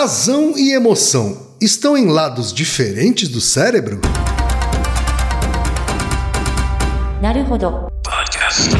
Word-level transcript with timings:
Razão 0.00 0.54
e 0.56 0.72
emoção 0.72 1.36
estão 1.60 1.94
em 1.94 2.06
lados 2.06 2.54
diferentes 2.54 3.28
do 3.28 3.38
cérebro? 3.38 4.00
Podcast. 8.02 8.70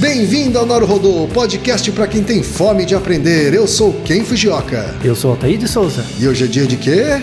Bem-vindo 0.00 0.58
ao 0.58 0.66
Naruhodô, 0.66 1.28
podcast 1.32 1.92
para 1.92 2.08
quem 2.08 2.24
tem 2.24 2.42
fome 2.42 2.84
de 2.84 2.96
aprender. 2.96 3.54
Eu 3.54 3.68
sou 3.68 3.92
Ken 4.04 4.24
Fujioka. 4.24 4.92
Eu 5.04 5.14
sou 5.14 5.30
Altair 5.30 5.56
de 5.56 5.68
Souza. 5.68 6.04
E 6.18 6.26
hoje 6.26 6.46
é 6.46 6.48
dia 6.48 6.66
de 6.66 6.76
quê? 6.76 7.22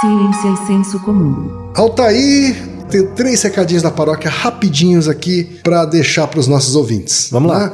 Ciência 0.00 0.48
e 0.48 0.66
senso 0.68 1.00
comum. 1.00 1.72
Altair, 1.74 2.54
tenho 2.88 3.12
três 3.16 3.42
recadinhos 3.42 3.82
da 3.82 3.90
paróquia 3.90 4.30
rapidinhos 4.30 5.08
aqui 5.08 5.58
para 5.64 5.84
deixar 5.84 6.28
para 6.28 6.38
os 6.38 6.46
nossos 6.46 6.76
ouvintes. 6.76 7.30
Vamos 7.32 7.50
lá. 7.50 7.58
lá. 7.58 7.72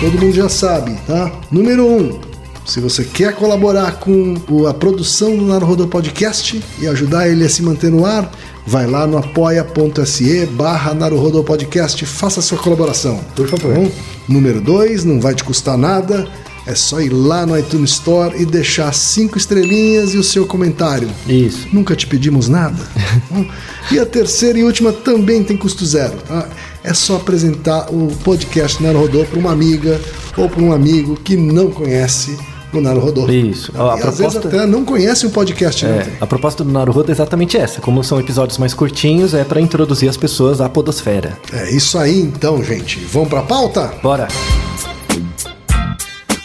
Todo 0.00 0.16
mundo 0.16 0.32
já 0.32 0.48
sabe, 0.48 0.96
tá? 1.08 1.32
Número 1.50 1.84
um, 1.84 2.20
se 2.64 2.78
você 2.78 3.02
quer 3.02 3.34
colaborar 3.34 3.98
com 3.98 4.36
a 4.68 4.72
produção 4.72 5.36
do 5.36 5.44
Naruhodô 5.44 5.88
Podcast 5.88 6.62
e 6.78 6.86
ajudar 6.86 7.28
ele 7.28 7.44
a 7.44 7.48
se 7.48 7.62
manter 7.62 7.90
no 7.90 8.06
ar, 8.06 8.30
vai 8.64 8.86
lá 8.86 9.08
no 9.08 9.18
apoia.se 9.18 10.46
barra 10.52 10.94
Naruhodô 10.94 11.42
Podcast, 11.42 12.06
faça 12.06 12.38
a 12.38 12.42
sua 12.42 12.58
colaboração. 12.58 13.18
Por 13.34 13.48
favor. 13.48 13.90
Número 14.28 14.60
dois, 14.60 15.04
não 15.04 15.20
vai 15.20 15.34
te 15.34 15.42
custar 15.42 15.76
nada, 15.76 16.28
é 16.64 16.74
só 16.74 17.00
ir 17.00 17.08
lá 17.08 17.44
no 17.44 17.58
iTunes 17.58 17.92
Store 17.92 18.40
e 18.40 18.44
deixar 18.44 18.92
cinco 18.94 19.36
estrelinhas 19.36 20.14
e 20.14 20.18
o 20.18 20.22
seu 20.22 20.46
comentário. 20.46 21.08
Isso. 21.26 21.66
Nunca 21.72 21.96
te 21.96 22.06
pedimos 22.06 22.48
nada. 22.48 22.86
e 23.90 23.98
a 23.98 24.06
terceira 24.06 24.58
e 24.58 24.62
última 24.62 24.92
também 24.92 25.42
tem 25.42 25.56
custo 25.56 25.84
zero. 25.84 26.18
tá? 26.28 26.46
É 26.88 26.94
só 26.94 27.16
apresentar 27.16 27.92
o 27.92 28.08
podcast 28.24 28.82
Naruhodô 28.82 29.22
para 29.26 29.38
uma 29.38 29.52
amiga 29.52 30.00
ou 30.38 30.48
para 30.48 30.62
um 30.62 30.72
amigo 30.72 31.16
que 31.22 31.36
não 31.36 31.70
conhece 31.70 32.34
o 32.72 32.80
Naruhodô. 32.80 33.28
Isso. 33.30 33.70
E 33.74 33.78
A 33.78 33.92
às 33.92 34.00
vezes 34.00 34.16
proposta- 34.34 34.48
até 34.48 34.66
não 34.66 34.84
conhece 34.86 35.26
o 35.26 35.30
podcast. 35.30 35.84
É, 35.84 35.88
Né? 35.88 36.16
a 36.18 36.26
proposta 36.26 36.64
do 36.64 36.72
Naruhodo 36.72 37.10
é 37.10 37.12
exatamente 37.12 37.58
essa. 37.58 37.82
Como 37.82 38.02
são 38.02 38.18
episódios 38.18 38.56
mais 38.56 38.72
curtinhos, 38.72 39.34
é 39.34 39.44
pra 39.44 39.60
introduzir 39.60 40.08
as 40.08 40.16
pessoas 40.16 40.62
à 40.62 40.68
podosfera. 40.70 41.36
É 41.52 41.70
isso 41.70 41.98
aí 41.98 42.20
então, 42.22 42.64
gente. 42.64 42.98
Vamos 43.12 43.28
para 43.28 43.40
a 43.40 43.44
pauta? 43.44 43.92
Bora! 44.02 44.26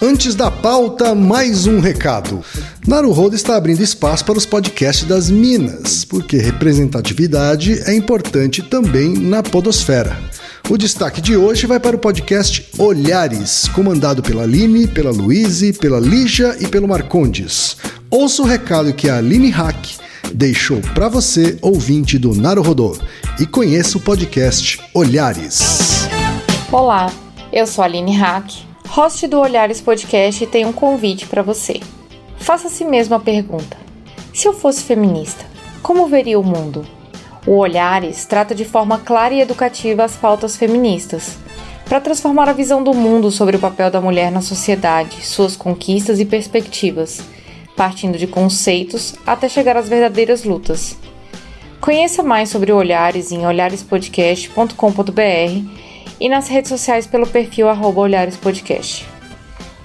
Antes 0.01 0.35
da 0.35 0.51
pauta, 0.51 1.15
mais 1.15 1.65
um 1.67 1.79
recado. 1.79 2.41
Naruhodo 2.85 3.33
está 3.33 3.55
abrindo 3.55 3.81
espaço 3.81 4.25
para 4.25 4.37
os 4.37 4.45
podcasts 4.45 5.07
das 5.07 5.29
Minas, 5.29 6.03
porque 6.03 6.35
representatividade 6.35 7.81
é 7.85 7.95
importante 7.95 8.61
também 8.61 9.13
na 9.13 9.41
podosfera. 9.41 10.17
O 10.69 10.77
destaque 10.77 11.21
de 11.21 11.37
hoje 11.37 11.65
vai 11.65 11.79
para 11.79 11.95
o 11.95 11.99
podcast 11.99 12.69
Olhares, 12.77 13.69
comandado 13.69 14.21
pela 14.21 14.43
Aline, 14.43 14.85
pela 14.85 15.11
Luíse, 15.11 15.71
pela 15.71 15.97
Lígia 15.97 16.57
e 16.59 16.67
pelo 16.67 16.85
Marcondes. 16.85 17.77
Ouça 18.11 18.41
o 18.41 18.45
recado 18.45 18.93
que 18.93 19.09
a 19.09 19.17
Aline 19.17 19.49
Hack 19.49 19.95
deixou 20.33 20.81
para 20.93 21.07
você, 21.07 21.57
ouvinte 21.61 22.19
do 22.19 22.35
Naruhodô, 22.35 22.97
e 23.39 23.45
conheça 23.45 23.97
o 23.97 24.01
podcast 24.01 24.81
Olhares. 24.93 26.05
Olá, 26.69 27.09
eu 27.51 27.65
sou 27.65 27.81
a 27.81 27.85
Aline 27.85 28.17
Hack, 28.17 28.51
host 28.89 29.25
do 29.27 29.39
Olhares 29.39 29.79
Podcast 29.79 30.43
e 30.43 30.47
tenho 30.47 30.67
um 30.67 30.73
convite 30.73 31.25
para 31.27 31.41
você. 31.41 31.79
Faça 32.43 32.67
a 32.67 32.69
si 32.69 32.83
mesmo 32.83 33.15
a 33.15 33.19
pergunta: 33.21 33.77
se 34.33 34.49
eu 34.49 34.53
fosse 34.53 34.83
feminista, 34.83 35.45
como 35.81 36.07
veria 36.07 36.37
o 36.37 36.43
mundo? 36.43 36.85
O 37.47 37.55
Olhares 37.55 38.25
trata 38.25 38.53
de 38.53 38.65
forma 38.65 38.99
clara 38.99 39.33
e 39.33 39.39
educativa 39.39 40.03
as 40.03 40.17
pautas 40.17 40.57
feministas, 40.57 41.37
para 41.85 42.01
transformar 42.01 42.49
a 42.49 42.53
visão 42.53 42.83
do 42.83 42.93
mundo 42.93 43.31
sobre 43.31 43.55
o 43.55 43.59
papel 43.59 43.89
da 43.89 44.01
mulher 44.01 44.29
na 44.29 44.41
sociedade, 44.41 45.25
suas 45.25 45.55
conquistas 45.55 46.19
e 46.19 46.25
perspectivas, 46.25 47.21
partindo 47.77 48.17
de 48.17 48.27
conceitos 48.27 49.15
até 49.25 49.47
chegar 49.47 49.77
às 49.77 49.87
verdadeiras 49.87 50.43
lutas. 50.43 50.97
Conheça 51.79 52.23
mais 52.23 52.49
sobre 52.49 52.73
o 52.73 52.77
Olhares 52.77 53.31
em 53.31 53.47
olharespodcast.com.br 53.47 55.79
e 56.19 56.27
nas 56.27 56.49
redes 56.49 56.67
sociais 56.67 57.07
pelo 57.07 57.25
perfil 57.25 57.67
olharespodcast. 57.67 59.12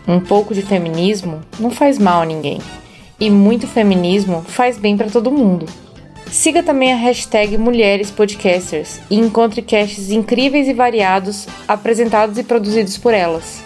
Um 0.08 0.20
pouco 0.20 0.54
de 0.54 0.62
feminismo 0.62 1.42
não 1.60 1.70
faz 1.70 1.98
mal 1.98 2.22
a 2.22 2.24
ninguém, 2.24 2.62
e 3.20 3.28
muito 3.28 3.66
feminismo 3.66 4.42
faz 4.48 4.78
bem 4.78 4.96
para 4.96 5.10
todo 5.10 5.30
mundo. 5.30 5.66
Siga 6.30 6.62
também 6.62 6.94
a 6.94 6.96
hashtag 6.96 7.58
Mulheres 7.58 8.10
Podcasters 8.10 9.00
e 9.10 9.16
encontre 9.16 9.60
casts 9.60 10.10
incríveis 10.10 10.66
e 10.66 10.72
variados 10.72 11.46
apresentados 11.66 12.38
e 12.38 12.42
produzidos 12.42 12.96
por 12.96 13.12
elas. 13.12 13.62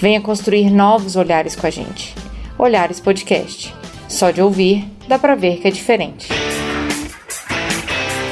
Venha 0.00 0.20
construir 0.20 0.70
novos 0.70 1.14
olhares 1.14 1.54
com 1.54 1.66
a 1.66 1.70
gente. 1.70 2.14
Olhares 2.58 2.98
Podcast. 2.98 3.74
Só 4.08 4.30
de 4.30 4.40
ouvir, 4.40 4.86
dá 5.06 5.18
pra 5.18 5.34
ver 5.34 5.58
que 5.58 5.68
é 5.68 5.70
diferente. 5.70 6.28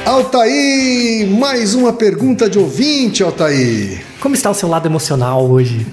Altair, 0.03 1.27
mais 1.29 1.75
uma 1.75 1.93
pergunta 1.93 2.49
de 2.49 2.57
ouvinte, 2.57 3.23
Altair. 3.23 4.10
Como 4.21 4.35
está 4.35 4.49
o 4.51 4.53
seu 4.53 4.69
lado 4.69 4.87
emocional 4.87 5.49
hoje? 5.49 5.85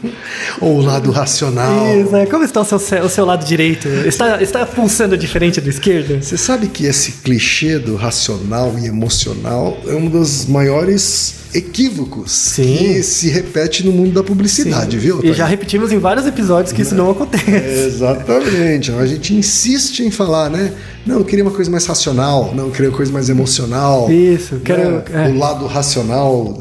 Ou 0.60 0.76
o 0.78 0.82
lado 0.82 1.10
racional. 1.10 1.98
Isso, 1.98 2.14
é. 2.14 2.26
Como 2.26 2.44
está 2.44 2.60
o 2.60 2.64
seu, 2.64 2.76
o 3.02 3.08
seu 3.08 3.24
lado 3.24 3.44
direito? 3.44 3.88
Está, 4.06 4.40
está 4.42 4.66
pulsando 4.66 5.16
diferente 5.16 5.60
do 5.60 5.70
esquerdo? 5.70 6.22
Você 6.22 6.36
sabe 6.36 6.66
que 6.68 6.84
esse 6.84 7.12
clichê 7.24 7.78
do 7.78 7.96
racional 7.96 8.74
e 8.78 8.86
emocional 8.86 9.78
é 9.86 9.94
um 9.94 10.06
dos 10.08 10.44
maiores 10.46 11.36
equívocos 11.54 12.30
Sim. 12.30 12.76
que 12.76 13.02
se 13.02 13.30
repete 13.30 13.84
no 13.84 13.90
mundo 13.90 14.12
da 14.12 14.22
publicidade, 14.22 14.98
viu? 14.98 15.20
E 15.24 15.32
já 15.32 15.46
repetimos 15.46 15.90
em 15.90 15.98
vários 15.98 16.26
episódios 16.26 16.74
que 16.74 16.82
isso 16.82 16.94
não 16.94 17.10
acontece. 17.10 17.86
Exatamente. 17.86 18.92
A 18.92 19.06
gente 19.06 19.34
insiste 19.34 20.00
em 20.00 20.10
falar, 20.10 20.50
né? 20.50 20.72
Não, 21.06 21.20
eu 21.20 21.24
queria 21.24 21.42
uma 21.42 21.50
coisa 21.50 21.70
mais 21.70 21.86
racional, 21.86 22.52
não, 22.54 22.66
eu 22.66 22.70
queria 22.70 22.90
uma 22.90 22.96
coisa 22.96 23.10
mais 23.10 23.30
emocional. 23.30 24.12
Isso, 24.12 24.60
quero- 24.62 24.96
né? 24.96 25.04
é. 25.10 25.28
O 25.30 25.38
lado 25.38 25.66
racional, 25.66 26.58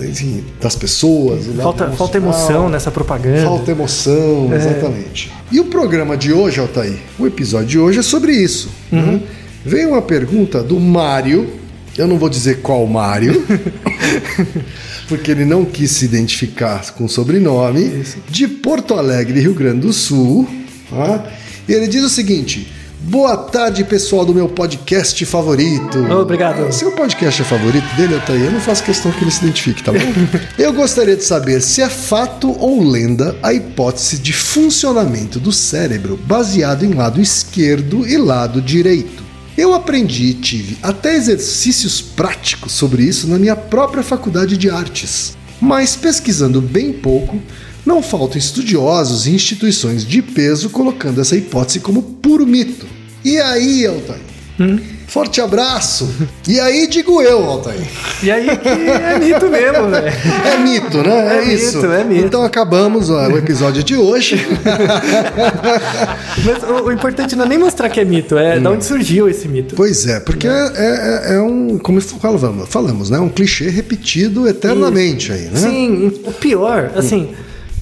enfim, 0.00 0.44
das 0.60 0.76
pessoas. 0.76 0.99
O 1.08 1.56
lado 1.56 1.62
Falta, 1.62 1.90
falta 1.92 2.16
emoção 2.18 2.68
nessa 2.68 2.90
propaganda. 2.90 3.42
Falta 3.44 3.70
emoção, 3.70 4.48
É. 4.52 4.56
exatamente. 4.56 5.30
E 5.50 5.58
o 5.60 5.64
programa 5.66 6.16
de 6.16 6.32
hoje, 6.32 6.60
Altair, 6.60 6.96
o 7.18 7.26
episódio 7.26 7.66
de 7.68 7.78
hoje 7.78 7.98
é 7.98 8.02
sobre 8.02 8.32
isso. 8.32 8.68
Uhum. 8.92 9.00
né? 9.12 9.20
Veio 9.64 9.90
uma 9.90 10.02
pergunta 10.02 10.62
do 10.62 10.78
Mário, 10.80 11.48
eu 11.96 12.06
não 12.06 12.16
vou 12.18 12.28
dizer 12.28 12.60
qual 12.62 12.86
Mário, 12.86 13.44
porque 15.08 15.30
ele 15.30 15.44
não 15.44 15.64
quis 15.64 15.90
se 15.90 16.04
identificar 16.04 16.92
com 16.92 17.04
o 17.04 17.08
sobrenome, 17.08 18.02
de 18.28 18.46
Porto 18.48 18.94
Alegre, 18.94 19.40
Rio 19.40 19.54
Grande 19.54 19.80
do 19.80 19.92
Sul. 19.92 20.48
tá? 20.88 21.24
E 21.68 21.72
ele 21.72 21.86
diz 21.88 22.02
o 22.02 22.08
seguinte. 22.10 22.70
Boa 23.02 23.34
tarde, 23.34 23.82
pessoal 23.82 24.26
do 24.26 24.34
meu 24.34 24.46
podcast 24.46 25.24
favorito. 25.24 25.98
Obrigado. 26.12 26.70
Seu 26.70 26.92
podcast 26.92 27.40
é 27.40 27.44
favorito 27.46 27.86
dele, 27.96 28.14
Altair? 28.14 28.42
Eu 28.44 28.52
não 28.52 28.60
faço 28.60 28.84
questão 28.84 29.10
que 29.10 29.24
ele 29.24 29.30
se 29.30 29.42
identifique, 29.42 29.82
tá 29.82 29.90
bom? 29.90 29.98
Eu 30.58 30.74
gostaria 30.74 31.16
de 31.16 31.24
saber 31.24 31.62
se 31.62 31.80
é 31.80 31.88
fato 31.88 32.54
ou 32.60 32.82
lenda 32.82 33.34
a 33.42 33.54
hipótese 33.54 34.18
de 34.18 34.34
funcionamento 34.34 35.40
do 35.40 35.50
cérebro 35.50 36.18
baseado 36.24 36.84
em 36.84 36.92
lado 36.92 37.22
esquerdo 37.22 38.06
e 38.06 38.18
lado 38.18 38.60
direito. 38.60 39.24
Eu 39.56 39.72
aprendi 39.72 40.26
e 40.26 40.34
tive 40.34 40.76
até 40.82 41.16
exercícios 41.16 42.02
práticos 42.02 42.72
sobre 42.72 43.02
isso 43.02 43.26
na 43.26 43.38
minha 43.38 43.56
própria 43.56 44.02
faculdade 44.02 44.58
de 44.58 44.68
artes. 44.68 45.38
Mas 45.58 45.96
pesquisando 45.96 46.60
bem 46.60 46.92
pouco, 46.92 47.40
não 47.84 48.02
faltam 48.02 48.38
estudiosos 48.38 49.26
e 49.26 49.30
instituições 49.30 50.04
de 50.04 50.22
peso 50.22 50.70
colocando 50.70 51.20
essa 51.20 51.36
hipótese 51.36 51.80
como 51.80 52.02
puro 52.02 52.46
mito. 52.46 52.86
E 53.24 53.38
aí, 53.38 53.86
Altair? 53.86 54.20
Forte 55.08 55.40
abraço! 55.40 56.08
E 56.46 56.60
aí 56.60 56.86
digo 56.86 57.20
eu, 57.22 57.42
Altair. 57.44 57.80
E 58.22 58.30
aí 58.30 58.56
que 58.58 58.68
é 58.68 59.18
mito 59.18 59.48
mesmo, 59.48 59.88
velho. 59.90 60.12
É 60.46 60.58
mito, 60.58 60.98
né? 60.98 61.38
É, 61.38 61.44
É 61.50 61.54
isso. 61.54 61.78
mito, 61.78 61.92
é 61.92 62.04
mito. 62.04 62.26
Então 62.26 62.42
acabamos 62.44 63.08
ó, 63.10 63.26
o 63.28 63.38
episódio 63.38 63.82
de 63.82 63.96
hoje. 63.96 64.36
Mas 66.44 66.62
o, 66.62 66.84
o 66.86 66.92
importante 66.92 67.36
não 67.36 67.44
é 67.44 67.48
nem 67.48 67.58
mostrar 67.58 67.88
que 67.88 68.00
é 68.00 68.04
mito, 68.04 68.36
é 68.36 68.58
de 68.58 68.66
onde 68.66 68.84
surgiu 68.84 69.28
esse 69.28 69.48
mito. 69.48 69.74
pois 69.74 70.06
é, 70.06 70.20
porque 70.20 70.46
é, 70.46 70.50
é- 70.50 71.34
é 71.36 71.40
um, 71.40 71.78
como 71.78 72.00
falamos, 72.00 72.68
falamos, 72.68 73.10
né? 73.10 73.18
Um 73.18 73.28
clichê 73.28 73.68
repetido 73.68 74.48
eternamente 74.48 75.32
aí, 75.32 75.42
né? 75.46 75.56
Sim, 75.56 76.12
o 76.24 76.32
pior, 76.32 76.90
assim, 76.94 77.30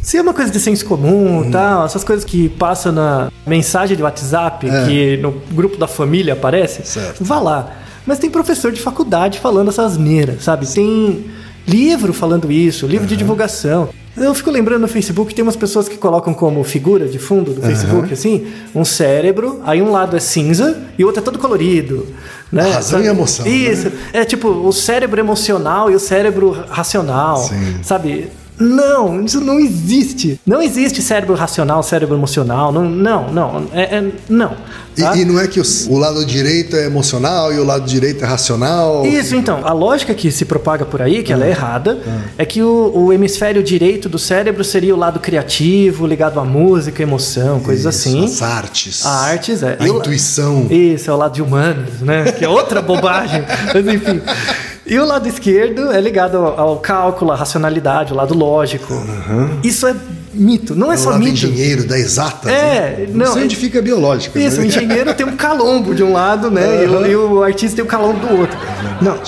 se 0.08 0.16
é 0.16 0.22
uma 0.22 0.32
coisa 0.32 0.50
de 0.50 0.58
senso 0.58 0.86
comum 0.86 1.40
Hum. 1.40 1.48
e 1.48 1.50
tal, 1.50 1.84
essas 1.84 2.02
coisas 2.02 2.24
que 2.24 2.48
passam 2.48 2.90
na 2.90 3.30
mensagem 3.46 3.94
de 3.94 4.02
WhatsApp, 4.02 4.66
que 4.86 5.18
no 5.18 5.32
grupo 5.52 5.76
da 5.76 5.86
família 5.86 6.32
aparece, 6.32 6.80
É. 6.80 6.84
Certo. 6.84 7.22
vá 7.22 7.38
lá. 7.38 7.72
Mas 8.06 8.18
tem 8.18 8.30
professor 8.30 8.72
de 8.72 8.80
faculdade 8.80 9.38
falando 9.38 9.68
essas 9.68 9.98
neiras, 9.98 10.44
sabe? 10.44 10.66
Tem 10.66 11.26
livro 11.66 12.14
falando 12.14 12.50
isso, 12.50 12.86
livro 12.86 13.06
de 13.06 13.18
divulgação. 13.18 13.90
Eu 14.16 14.34
fico 14.34 14.50
lembrando 14.50 14.80
no 14.80 14.88
Facebook, 14.88 15.34
tem 15.34 15.42
umas 15.42 15.56
pessoas 15.56 15.90
que 15.90 15.98
colocam 15.98 16.32
como 16.32 16.64
figura 16.64 17.06
de 17.06 17.18
fundo 17.18 17.52
do 17.52 17.60
Facebook, 17.60 18.10
assim, 18.10 18.46
um 18.74 18.86
cérebro, 18.86 19.60
aí 19.62 19.82
um 19.82 19.92
lado 19.92 20.16
é 20.16 20.20
cinza 20.20 20.84
e 20.98 21.04
o 21.04 21.06
outro 21.06 21.20
é 21.20 21.24
todo 21.24 21.38
colorido. 21.38 22.06
Né? 22.50 22.62
Razão 22.62 22.98
Sabe? 22.98 23.04
e 23.04 23.08
emoção, 23.08 23.44
né? 23.44 23.50
Isso. 23.50 23.92
É 24.14 24.24
tipo 24.24 24.48
o 24.48 24.72
cérebro 24.72 25.20
emocional 25.20 25.90
e 25.90 25.94
o 25.94 26.00
cérebro 26.00 26.64
racional. 26.70 27.36
Sim. 27.36 27.76
Sabe? 27.82 28.28
Não, 28.58 29.24
isso 29.24 29.40
não 29.40 29.58
existe. 29.60 30.40
Não 30.46 30.60
existe 30.60 31.00
cérebro 31.00 31.34
racional, 31.34 31.82
cérebro 31.82 32.16
emocional. 32.16 32.72
Não, 32.72 32.88
não, 32.88 33.32
não. 33.32 33.66
É, 33.72 33.82
é- 33.98 34.12
não. 34.28 34.56
E, 34.96 35.00
tá? 35.02 35.16
e 35.16 35.24
não 35.24 35.38
é 35.38 35.46
que 35.46 35.60
os- 35.60 35.86
o 35.86 35.96
lado 35.96 36.24
direito 36.26 36.74
é 36.74 36.86
emocional 36.86 37.52
e 37.52 37.58
o 37.58 37.64
lado 37.64 37.86
direito 37.86 38.24
é 38.24 38.26
racional? 38.26 39.06
Isso, 39.06 39.36
então. 39.36 39.60
A 39.64 39.72
lógica 39.72 40.12
que 40.12 40.32
se 40.32 40.44
propaga 40.44 40.84
por 40.84 41.00
aí, 41.00 41.22
que 41.22 41.32
ela 41.32 41.44
Ah. 41.44 41.46
é 41.46 41.50
errada, 41.50 41.98
é 42.36 42.44
que 42.44 42.60
o, 42.60 42.92
o 42.94 43.12
hemisfério 43.12 43.62
direito 43.62 44.08
do 44.08 44.18
cérebro 44.18 44.64
seria 44.64 44.92
o 44.94 44.98
lado 44.98 45.20
criativo, 45.20 46.04
ligado 46.06 46.40
à 46.40 46.44
música, 46.44 47.00
emoção, 47.02 47.60
coisas 47.60 47.94
Isso, 47.94 48.08
assim. 48.08 48.24
As 48.24 48.42
artes. 48.42 49.06
A 49.06 49.10
artes 49.26 49.62
é. 49.62 49.76
A 49.78 49.84
o- 49.84 49.98
intuição. 49.98 50.66
Isso, 50.68 51.08
é 51.08 51.14
o 51.14 51.16
lado 51.16 51.34
de 51.34 51.42
humanos, 51.42 52.00
né? 52.00 52.32
Que 52.32 52.44
é 52.44 52.48
outra 52.48 52.82
bobagem. 52.82 53.44
Mas 53.72 53.86
enfim. 53.86 54.20
E 54.88 54.98
o 54.98 55.04
lado 55.04 55.28
esquerdo 55.28 55.92
é 55.92 56.00
ligado 56.00 56.36
ao, 56.38 56.58
ao 56.60 56.76
cálculo, 56.78 57.30
à 57.32 57.36
racionalidade, 57.36 58.12
o 58.12 58.16
lado 58.16 58.34
lógico. 58.36 58.94
Isso 59.62 59.86
é 59.86 59.94
mito, 60.32 60.74
não 60.74 60.90
é, 60.90 60.94
É 60.94 60.98
o 60.98 61.00
só 61.02 61.10
lado 61.10 61.18
mito. 61.20 61.32
engenheiro 61.34 61.86
da 61.86 61.98
exata. 61.98 62.50
É, 62.50 63.06
né? 63.06 63.08
não, 63.12 63.32
Científica 63.34 63.82
biológica. 63.82 64.38
Isso, 64.40 64.56
o 64.58 64.60
né? 64.60 64.66
engenheiro 64.68 65.12
tem 65.14 65.26
um 65.26 65.36
calombo 65.36 65.94
de 65.94 66.02
um 66.02 66.12
lado, 66.12 66.50
né? 66.50 66.84
E 66.84 66.86
o- 66.88 67.06
E, 67.06 67.16
o 67.16 67.42
artista 67.42 67.76
tem 67.76 67.84
o 67.84 67.88
calombo 67.88 68.26
do 68.26 68.38
outro. 68.40 68.56
Não. 69.02 69.18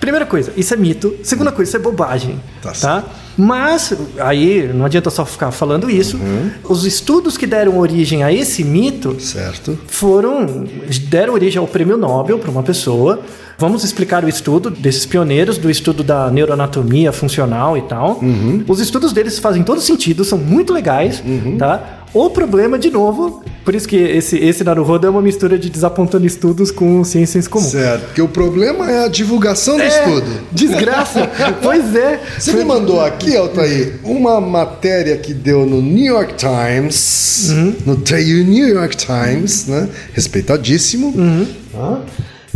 Primeira 0.00 0.24
coisa, 0.26 0.52
isso 0.56 0.72
é 0.72 0.76
mito. 0.76 1.14
Segunda 1.24 1.50
coisa, 1.50 1.70
isso 1.70 1.76
é 1.76 1.80
bobagem. 1.80 2.38
Tá 2.62 2.72
Tá? 2.72 3.04
Mas, 3.36 3.92
aí, 4.18 4.68
não 4.74 4.84
adianta 4.84 5.10
só 5.10 5.24
ficar 5.24 5.50
falando 5.52 5.88
isso. 5.90 6.16
Uhum. 6.16 6.50
Os 6.64 6.84
estudos 6.84 7.36
que 7.36 7.46
deram 7.46 7.78
origem 7.78 8.22
a 8.24 8.32
esse 8.32 8.64
mito 8.64 9.20
Certo. 9.20 9.78
foram 9.86 10.64
deram 11.08 11.34
origem 11.34 11.58
ao 11.60 11.66
prêmio 11.66 11.96
Nobel 11.96 12.38
para 12.38 12.50
uma 12.50 12.62
pessoa. 12.62 13.20
Vamos 13.58 13.82
explicar 13.82 14.24
o 14.24 14.28
estudo 14.28 14.70
desses 14.70 15.04
pioneiros 15.04 15.58
do 15.58 15.68
estudo 15.68 16.04
da 16.04 16.30
neuroanatomia 16.30 17.10
funcional 17.12 17.76
e 17.76 17.82
tal. 17.82 18.20
Os 18.68 18.78
estudos 18.78 19.12
deles 19.12 19.38
fazem 19.40 19.64
todo 19.64 19.80
sentido, 19.80 20.24
são 20.24 20.38
muito 20.38 20.72
legais, 20.72 21.22
tá? 21.58 21.98
O 22.14 22.30
problema, 22.30 22.78
de 22.78 22.88
novo, 22.88 23.42
por 23.64 23.74
isso 23.74 23.86
que 23.86 23.96
esse, 23.96 24.38
esse 24.38 24.64
Naruhodo 24.64 25.06
é 25.06 25.10
uma 25.10 25.20
mistura 25.20 25.58
de 25.58 25.68
desapontando 25.68 26.26
estudos 26.26 26.70
com 26.70 27.04
ciências 27.04 27.46
comuns. 27.46 27.72
Certo. 27.72 28.06
Porque 28.06 28.22
o 28.22 28.28
problema 28.28 28.90
é 28.90 29.04
a 29.04 29.08
divulgação 29.08 29.76
do 29.76 29.82
estudo. 29.82 30.26
Desgraça! 30.50 31.28
pois 31.60 31.94
é. 31.94 32.20
Você 32.38 32.52
me 32.54 32.64
mandou 32.64 33.00
aqui, 33.00 33.36
Altair, 33.36 33.98
uma 34.04 34.40
matéria 34.40 35.18
que 35.18 35.34
deu 35.34 35.66
no 35.66 35.82
New 35.82 36.14
York 36.14 36.34
Times, 36.36 37.50
Uhum. 37.50 37.74
no 37.86 37.96
The 37.96 38.20
New 38.20 38.68
York 38.68 38.96
Times, 38.96 39.66
né? 39.66 39.88
Respeitadíssimo. 40.14 41.08
Uhum. 41.08 41.46
tá? 41.72 42.00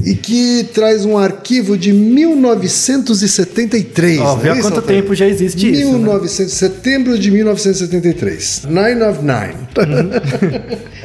E 0.04 0.14
que 0.14 0.68
traz 0.72 1.04
um 1.04 1.18
arquivo 1.18 1.76
de 1.76 1.92
1973. 1.92 4.20
Ó, 4.20 4.36
vê 4.36 4.48
é 4.48 4.52
há 4.52 4.54
isso, 4.54 4.62
quanto 4.62 4.76
Altair? 4.76 5.02
tempo 5.02 5.14
já 5.14 5.26
existe 5.26 5.70
isso, 5.70 5.92
né? 5.92 5.98
1900, 5.98 6.52
setembro 6.52 7.18
de 7.18 7.30
1973. 7.30 8.62
Nine 8.66 9.02
of 9.02 9.20
Nine. 9.20 9.68
Uhum. 9.78 10.10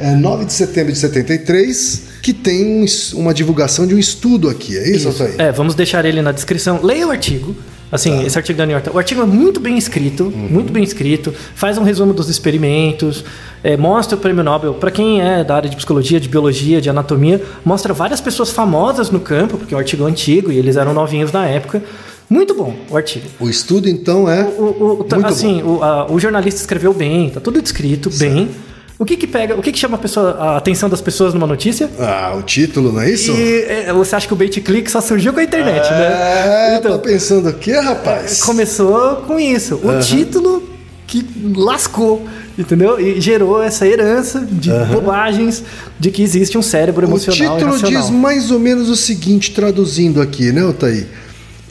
é 0.00 0.14
9 0.14 0.44
de 0.44 0.52
setembro 0.52 0.92
de 0.92 0.98
73, 0.98 2.02
que 2.22 2.32
tem 2.32 2.82
um 2.82 2.86
uma 3.14 3.34
divulgação 3.34 3.86
de 3.86 3.94
um 3.94 3.98
estudo 3.98 4.48
aqui. 4.48 4.76
É 4.76 4.90
isso, 4.90 5.08
Altair? 5.08 5.34
É, 5.38 5.52
vamos 5.52 5.74
deixar 5.74 6.04
ele 6.04 6.22
na 6.22 6.32
descrição. 6.32 6.80
Leia 6.82 7.06
o 7.06 7.10
artigo. 7.10 7.54
Assim, 7.90 8.22
esse 8.24 8.36
artigo 8.36 8.58
da 8.58 8.66
New 8.66 8.72
York 8.74 8.84
Times. 8.84 8.94
O 8.94 8.98
artigo 8.98 9.22
é 9.22 9.24
muito 9.24 9.58
bem 9.60 9.78
escrito, 9.78 10.24
muito 10.30 10.70
bem 10.72 10.82
escrito. 10.82 11.32
Faz 11.54 11.78
um 11.78 11.82
resumo 11.82 12.12
dos 12.12 12.28
experimentos, 12.28 13.24
é, 13.64 13.76
mostra 13.78 14.16
o 14.16 14.20
prêmio 14.20 14.44
Nobel. 14.44 14.74
Para 14.74 14.90
quem 14.90 15.22
é 15.22 15.42
da 15.42 15.56
área 15.56 15.70
de 15.70 15.76
psicologia, 15.76 16.20
de 16.20 16.28
biologia, 16.28 16.80
de 16.82 16.90
anatomia, 16.90 17.42
mostra 17.64 17.94
várias 17.94 18.20
pessoas 18.20 18.50
famosas 18.50 19.10
no 19.10 19.18
campo, 19.20 19.56
porque 19.56 19.74
o 19.74 19.78
artigo 19.78 20.04
é 20.06 20.10
antigo 20.10 20.52
e 20.52 20.58
eles 20.58 20.76
eram 20.76 20.92
novinhos 20.92 21.32
na 21.32 21.46
época. 21.46 21.82
Muito 22.28 22.52
bom 22.54 22.74
o 22.90 22.96
artigo. 22.96 23.24
O 23.40 23.48
estudo, 23.48 23.88
então, 23.88 24.28
é. 24.28 24.42
O, 24.44 24.98
o- 25.00 25.04
tá- 25.04 25.16
Muito 25.16 25.28
assim, 25.30 25.62
o, 25.62 25.82
a- 25.82 26.12
o 26.12 26.20
jornalista 26.20 26.60
escreveu 26.60 26.92
bem, 26.92 27.30
tá 27.30 27.40
tudo 27.40 27.62
descrito 27.62 28.10
bem. 28.18 28.50
O 28.98 29.04
que 29.04 29.16
que 29.16 29.26
pega, 29.28 29.54
o 29.54 29.62
que 29.62 29.70
que 29.70 29.78
chama 29.78 29.94
a, 29.96 29.98
pessoa- 29.98 30.32
a 30.32 30.56
atenção 30.56 30.88
das 30.88 31.00
pessoas 31.00 31.32
numa 31.32 31.46
notícia? 31.46 31.88
Ah, 32.00 32.34
o 32.36 32.42
título, 32.42 32.90
não 32.92 33.00
é 33.00 33.10
isso? 33.10 33.30
E 33.30 33.62
é, 33.62 33.92
você 33.92 34.16
acha 34.16 34.26
que 34.26 34.32
o 34.32 34.36
bait 34.36 34.60
click 34.60 34.90
só 34.90 35.00
surgiu 35.00 35.32
com 35.32 35.38
a 35.38 35.44
internet, 35.44 35.88
né? 35.88 36.74
É, 36.76 36.80
tá 36.80 36.98
pensando 36.98 37.48
o 37.48 37.54
quê, 37.54 37.74
rapaz? 37.78 38.42
Começou 38.42 39.16
com 39.26 39.38
isso. 39.38 39.76
O 39.76 40.00
título 40.00 40.68
que 41.06 41.24
lascou, 41.54 42.26
entendeu? 42.58 42.98
E 42.98 43.20
gerou 43.20 43.62
essa 43.62 43.86
herança 43.86 44.40
de 44.40 44.70
bobagens 44.92 45.62
de 45.98 46.10
que 46.10 46.20
existe 46.22 46.58
um 46.58 46.62
cérebro 46.62 47.06
O 47.06 47.08
emocional 47.08 47.56
e 47.56 47.60
título 47.60 47.78
diz 47.82 48.10
mais 48.10 48.50
ou 48.50 48.58
menos 48.58 48.88
o 48.90 48.96
seguinte, 48.96 49.52
traduzindo 49.52 50.20
aqui, 50.20 50.50
né, 50.50 50.62
Altair? 50.62 51.06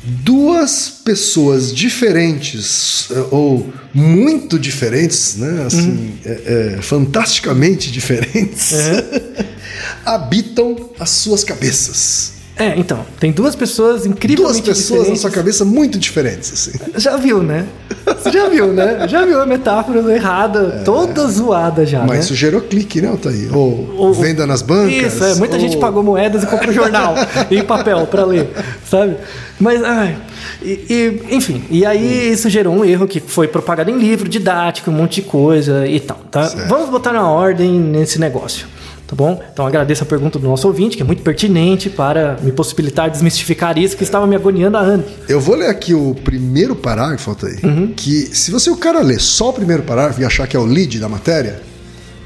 Duas 0.10 0.90
pessoas 1.04 1.74
diferentes, 1.76 3.08
eh, 3.12 3.26
ou 3.30 3.74
muito 3.94 4.58
diferentes, 4.58 5.36
né? 5.36 5.66
Assim, 5.66 5.90
Uhum. 5.90 6.18
é- 6.24 6.76
é, 6.78 6.82
fantasticamente 6.82 7.92
diferentes, 7.92 8.72
habitam 10.06 10.92
as 11.00 11.10
suas 11.10 11.44
cabeças. 11.44 12.37
É, 12.60 12.74
então, 12.78 13.06
tem 13.20 13.32
duas 13.32 13.56
pessoas 13.56 14.06
incrivelmente 14.06 14.62
Duas 14.64 14.78
pessoas 14.78 14.90
na 14.90 14.98
diferentes. 14.98 15.22
sua 15.22 15.32
cabeça 15.32 15.64
muito 15.66 15.98
diferentes, 16.00 16.52
assim. 16.52 16.80
Já 16.98 17.16
viu, 17.18 17.44
né? 17.44 17.66
Você 18.06 18.32
já 18.32 18.48
viu, 18.48 18.68
né? 18.74 19.06
Já 19.08 19.26
viu 19.26 19.40
a 19.42 19.46
metáfora 19.46 20.00
errada, 20.16 20.82
toda 20.86 21.28
zoada 21.28 21.86
já, 21.86 22.00
Mas 22.00 22.10
né? 22.12 22.20
isso 22.20 22.34
gerou 22.36 22.62
clique, 22.62 23.02
né, 23.02 23.10
Altair? 23.10 23.56
Ou, 23.56 23.94
Ou- 23.98 24.14
venda 24.14 24.48
nas 24.48 24.62
bancas. 24.62 25.14
Isso, 25.14 25.24
é. 25.24 25.36
Muita 25.36 25.56
ou- 25.56 25.60
gente 25.62 25.78
pagou 25.78 26.02
moedas 26.02 26.44
e 26.44 26.48
comprou 26.48 26.74
jornal 26.74 27.16
em 27.52 27.62
papel 27.64 28.08
pra 28.08 28.24
ler, 28.26 28.50
sabe? 28.90 29.18
Mas, 29.60 29.84
ai, 29.84 30.16
e, 30.62 30.86
e, 31.30 31.36
enfim, 31.36 31.64
e 31.70 31.86
aí 31.86 32.32
isso 32.32 32.50
gerou 32.50 32.74
um 32.76 32.86
erro 32.86 33.08
que 33.08 33.20
foi 33.20 33.48
propagado 33.48 33.90
em 33.92 33.98
livro, 33.98 34.30
didático, 34.30 34.90
um 34.90 34.94
monte 34.94 35.16
de 35.16 35.24
coisa 35.24 35.86
e 35.86 36.00
tal, 36.00 36.20
tá? 36.32 36.44
Vamos 36.70 36.90
botar 36.90 37.12
na 37.12 37.30
ordem 37.30 37.72
nesse 37.80 38.20
negócio. 38.20 38.68
Tá 39.08 39.16
bom? 39.16 39.42
Então 39.54 39.66
agradeço 39.66 40.04
a 40.04 40.06
pergunta 40.06 40.38
do 40.38 40.46
nosso 40.46 40.68
ouvinte, 40.68 40.98
que 40.98 41.02
é 41.02 41.06
muito 41.06 41.22
pertinente 41.24 41.90
para 41.90 42.38
me 42.44 42.52
possibilitar 42.52 43.10
desmistificar 43.10 43.78
isso 43.78 43.96
que 43.96 44.04
estava 44.04 44.28
me 44.28 44.36
agoniando 44.36 44.76
há 44.76 44.82
anos. 44.82 45.06
Eu 45.30 45.40
vou 45.40 45.56
ler 45.56 45.70
aqui 45.70 45.94
o 45.94 46.14
primeiro 46.14 46.76
parágrafo, 46.76 47.30
Altair, 47.30 47.60
Uhum. 47.66 47.94
que 47.96 48.28
se 48.36 48.52
você 48.52 48.70
o 48.70 48.76
cara 48.76 49.00
ler 49.02 49.22
só 49.22 49.50
o 49.50 49.54
primeiro 49.54 49.84
parágrafo 49.84 50.20
e 50.22 50.26
achar 50.26 50.46
que 50.46 50.58
é 50.58 50.60
o 50.60 50.66
lead 50.66 51.00
da 51.00 51.08
matéria, 51.08 51.62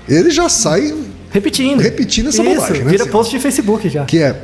ele 0.10 0.32
já 0.32 0.50
sai 0.50 0.94
Repetindo. 1.30 1.80
Repetindo 1.80 2.30
essa 2.30 2.42
Isso, 2.44 2.56
bobagem, 2.56 2.84
né, 2.84 2.90
Vira 2.92 3.04
Ciro? 3.04 3.12
post 3.16 3.32
de 3.32 3.40
Facebook 3.42 3.88
já. 3.88 4.04
que 4.06 4.18
é 4.18 4.42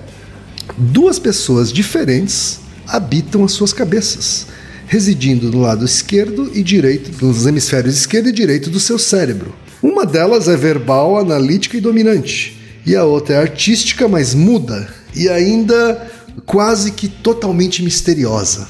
duas 0.77 1.17
pessoas 1.19 1.73
diferentes 1.73 2.59
habitam 2.87 3.43
as 3.43 3.51
suas 3.51 3.73
cabeças, 3.73 4.45
residindo 4.85 5.51
no 5.51 5.59
lado 5.59 5.83
esquerdo 5.83 6.49
e 6.53 6.61
direito, 6.63 7.11
dos 7.17 7.45
hemisférios 7.45 7.97
esquerdo 7.97 8.29
e 8.29 8.31
direito 8.31 8.69
do 8.69 8.79
seu 8.79 8.97
cérebro. 8.99 9.53
Uma 9.87 10.05
delas 10.05 10.49
é 10.49 10.57
verbal, 10.57 11.17
analítica 11.17 11.77
e 11.77 11.79
dominante, 11.79 12.59
e 12.85 12.93
a 12.93 13.05
outra 13.05 13.35
é 13.35 13.39
artística, 13.39 14.05
mas 14.05 14.33
muda 14.33 14.85
e 15.15 15.29
ainda 15.29 16.11
quase 16.45 16.91
que 16.91 17.07
totalmente 17.07 17.81
misteriosa. 17.81 18.67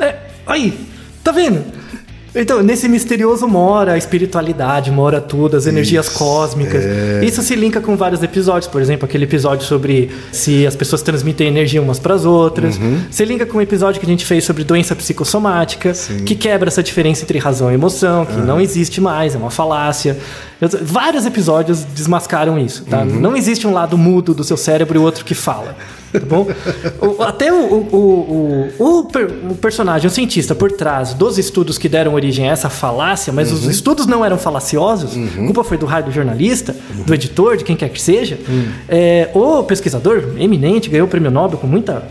É, 0.00 0.16
aí, 0.46 0.72
tá 1.22 1.32
vendo? 1.32 1.62
Então, 2.40 2.62
nesse 2.62 2.88
misterioso 2.88 3.48
mora 3.48 3.92
a 3.92 3.98
espiritualidade, 3.98 4.90
mora 4.90 5.20
tudo, 5.20 5.56
as 5.56 5.66
energias 5.66 6.06
Isso, 6.06 6.18
cósmicas. 6.18 6.84
é. 6.84 7.24
Isso 7.24 7.42
se 7.42 7.54
linka 7.54 7.80
com 7.80 7.96
vários 7.96 8.22
episódios, 8.22 8.70
por 8.70 8.80
exemplo, 8.80 9.04
aquele 9.04 9.24
episódio 9.24 9.66
sobre 9.66 10.10
se 10.32 10.66
as 10.66 10.76
pessoas 10.76 11.02
transmitem 11.02 11.48
energia 11.48 11.82
umas 11.82 11.98
para 11.98 12.14
as 12.14 12.24
outras. 12.24 12.76
Uhum. 12.76 13.00
Se 13.10 13.24
linka 13.24 13.44
com 13.44 13.58
o 13.58 13.62
episódio 13.62 14.00
que 14.00 14.06
a 14.06 14.08
gente 14.08 14.24
fez 14.24 14.44
sobre 14.44 14.62
doença 14.64 14.94
psicossomática, 14.94 15.92
que 16.24 16.34
quebra 16.34 16.68
essa 16.68 16.82
diferença 16.82 17.22
entre 17.22 17.38
razão 17.38 17.70
e 17.70 17.74
emoção, 17.74 18.24
que 18.24 18.36
não 18.36 18.60
existe 18.60 19.00
mais, 19.00 19.34
é 19.34 19.38
uma 19.38 19.50
falácia. 19.50 20.16
Vários 20.82 21.26
episódios 21.26 21.84
desmascaram 21.84 22.58
isso, 22.58 22.84
tá? 22.84 23.00
Uhum. 23.00 23.20
Não 23.20 23.36
existe 23.36 23.66
um 23.66 23.72
lado 23.72 23.98
mudo 23.98 24.34
do 24.34 24.44
seu 24.44 24.56
cérebro 24.56 24.98
e 24.98 25.02
outro 25.02 25.24
que 25.24 25.34
fala. 25.34 25.76
Tá 26.12 26.20
bom? 26.20 26.46
O- 27.00 27.22
até 27.22 27.52
o, 27.52 27.56
o, 27.56 27.86
o, 27.92 28.82
o, 28.82 28.98
o 29.00 29.04
per- 29.04 29.30
o 29.50 29.54
personagem, 29.54 30.06
o 30.06 30.10
cientista 30.10 30.54
por 30.54 30.72
trás 30.72 31.12
dos 31.14 31.38
estudos 31.38 31.76
que 31.76 31.88
deram 31.88 32.14
origem 32.14 32.48
a 32.48 32.52
essa 32.52 32.70
falácia, 32.70 33.32
mas 33.32 33.52
os 33.52 33.64
estudos 33.66 34.06
não 34.06 34.24
eram 34.24 34.38
falaciosos, 34.38 35.14
a 35.16 35.44
culpa 35.46 35.62
foi 35.64 35.76
do 35.76 35.84
raio 35.86 36.06
do 36.06 36.10
jornalista, 36.10 36.74
do 37.06 37.12
editor, 37.14 37.56
de 37.56 37.64
quem 37.64 37.76
quer 37.76 37.88
que 37.90 38.00
seja. 38.00 38.38
É, 38.88 39.28
o 39.34 39.62
pesquisador 39.64 40.34
eminente, 40.38 40.88
ganhou 40.88 41.06
o 41.06 41.10
prêmio 41.10 41.30
Nobel 41.30 41.58
com 41.58 41.66
muita 41.66 42.04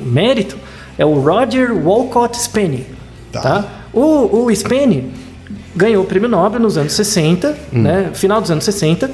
mérito, 0.00 0.56
é 0.96 1.04
o 1.04 1.14
Roger 1.20 1.72
Walcott 1.74 2.36
Spenny. 2.40 2.86
Tá. 3.32 3.40
Tá. 3.40 3.68
O, 3.92 4.44
o 4.44 4.54
Spenny 4.54 5.10
ganhou 5.74 6.04
o 6.04 6.06
prêmio 6.06 6.28
Nobel 6.28 6.60
nos 6.60 6.76
anos 6.78 6.92
60, 6.92 7.56
né, 7.72 8.10
final 8.14 8.40
dos 8.40 8.50
anos 8.50 8.64
60. 8.64 9.10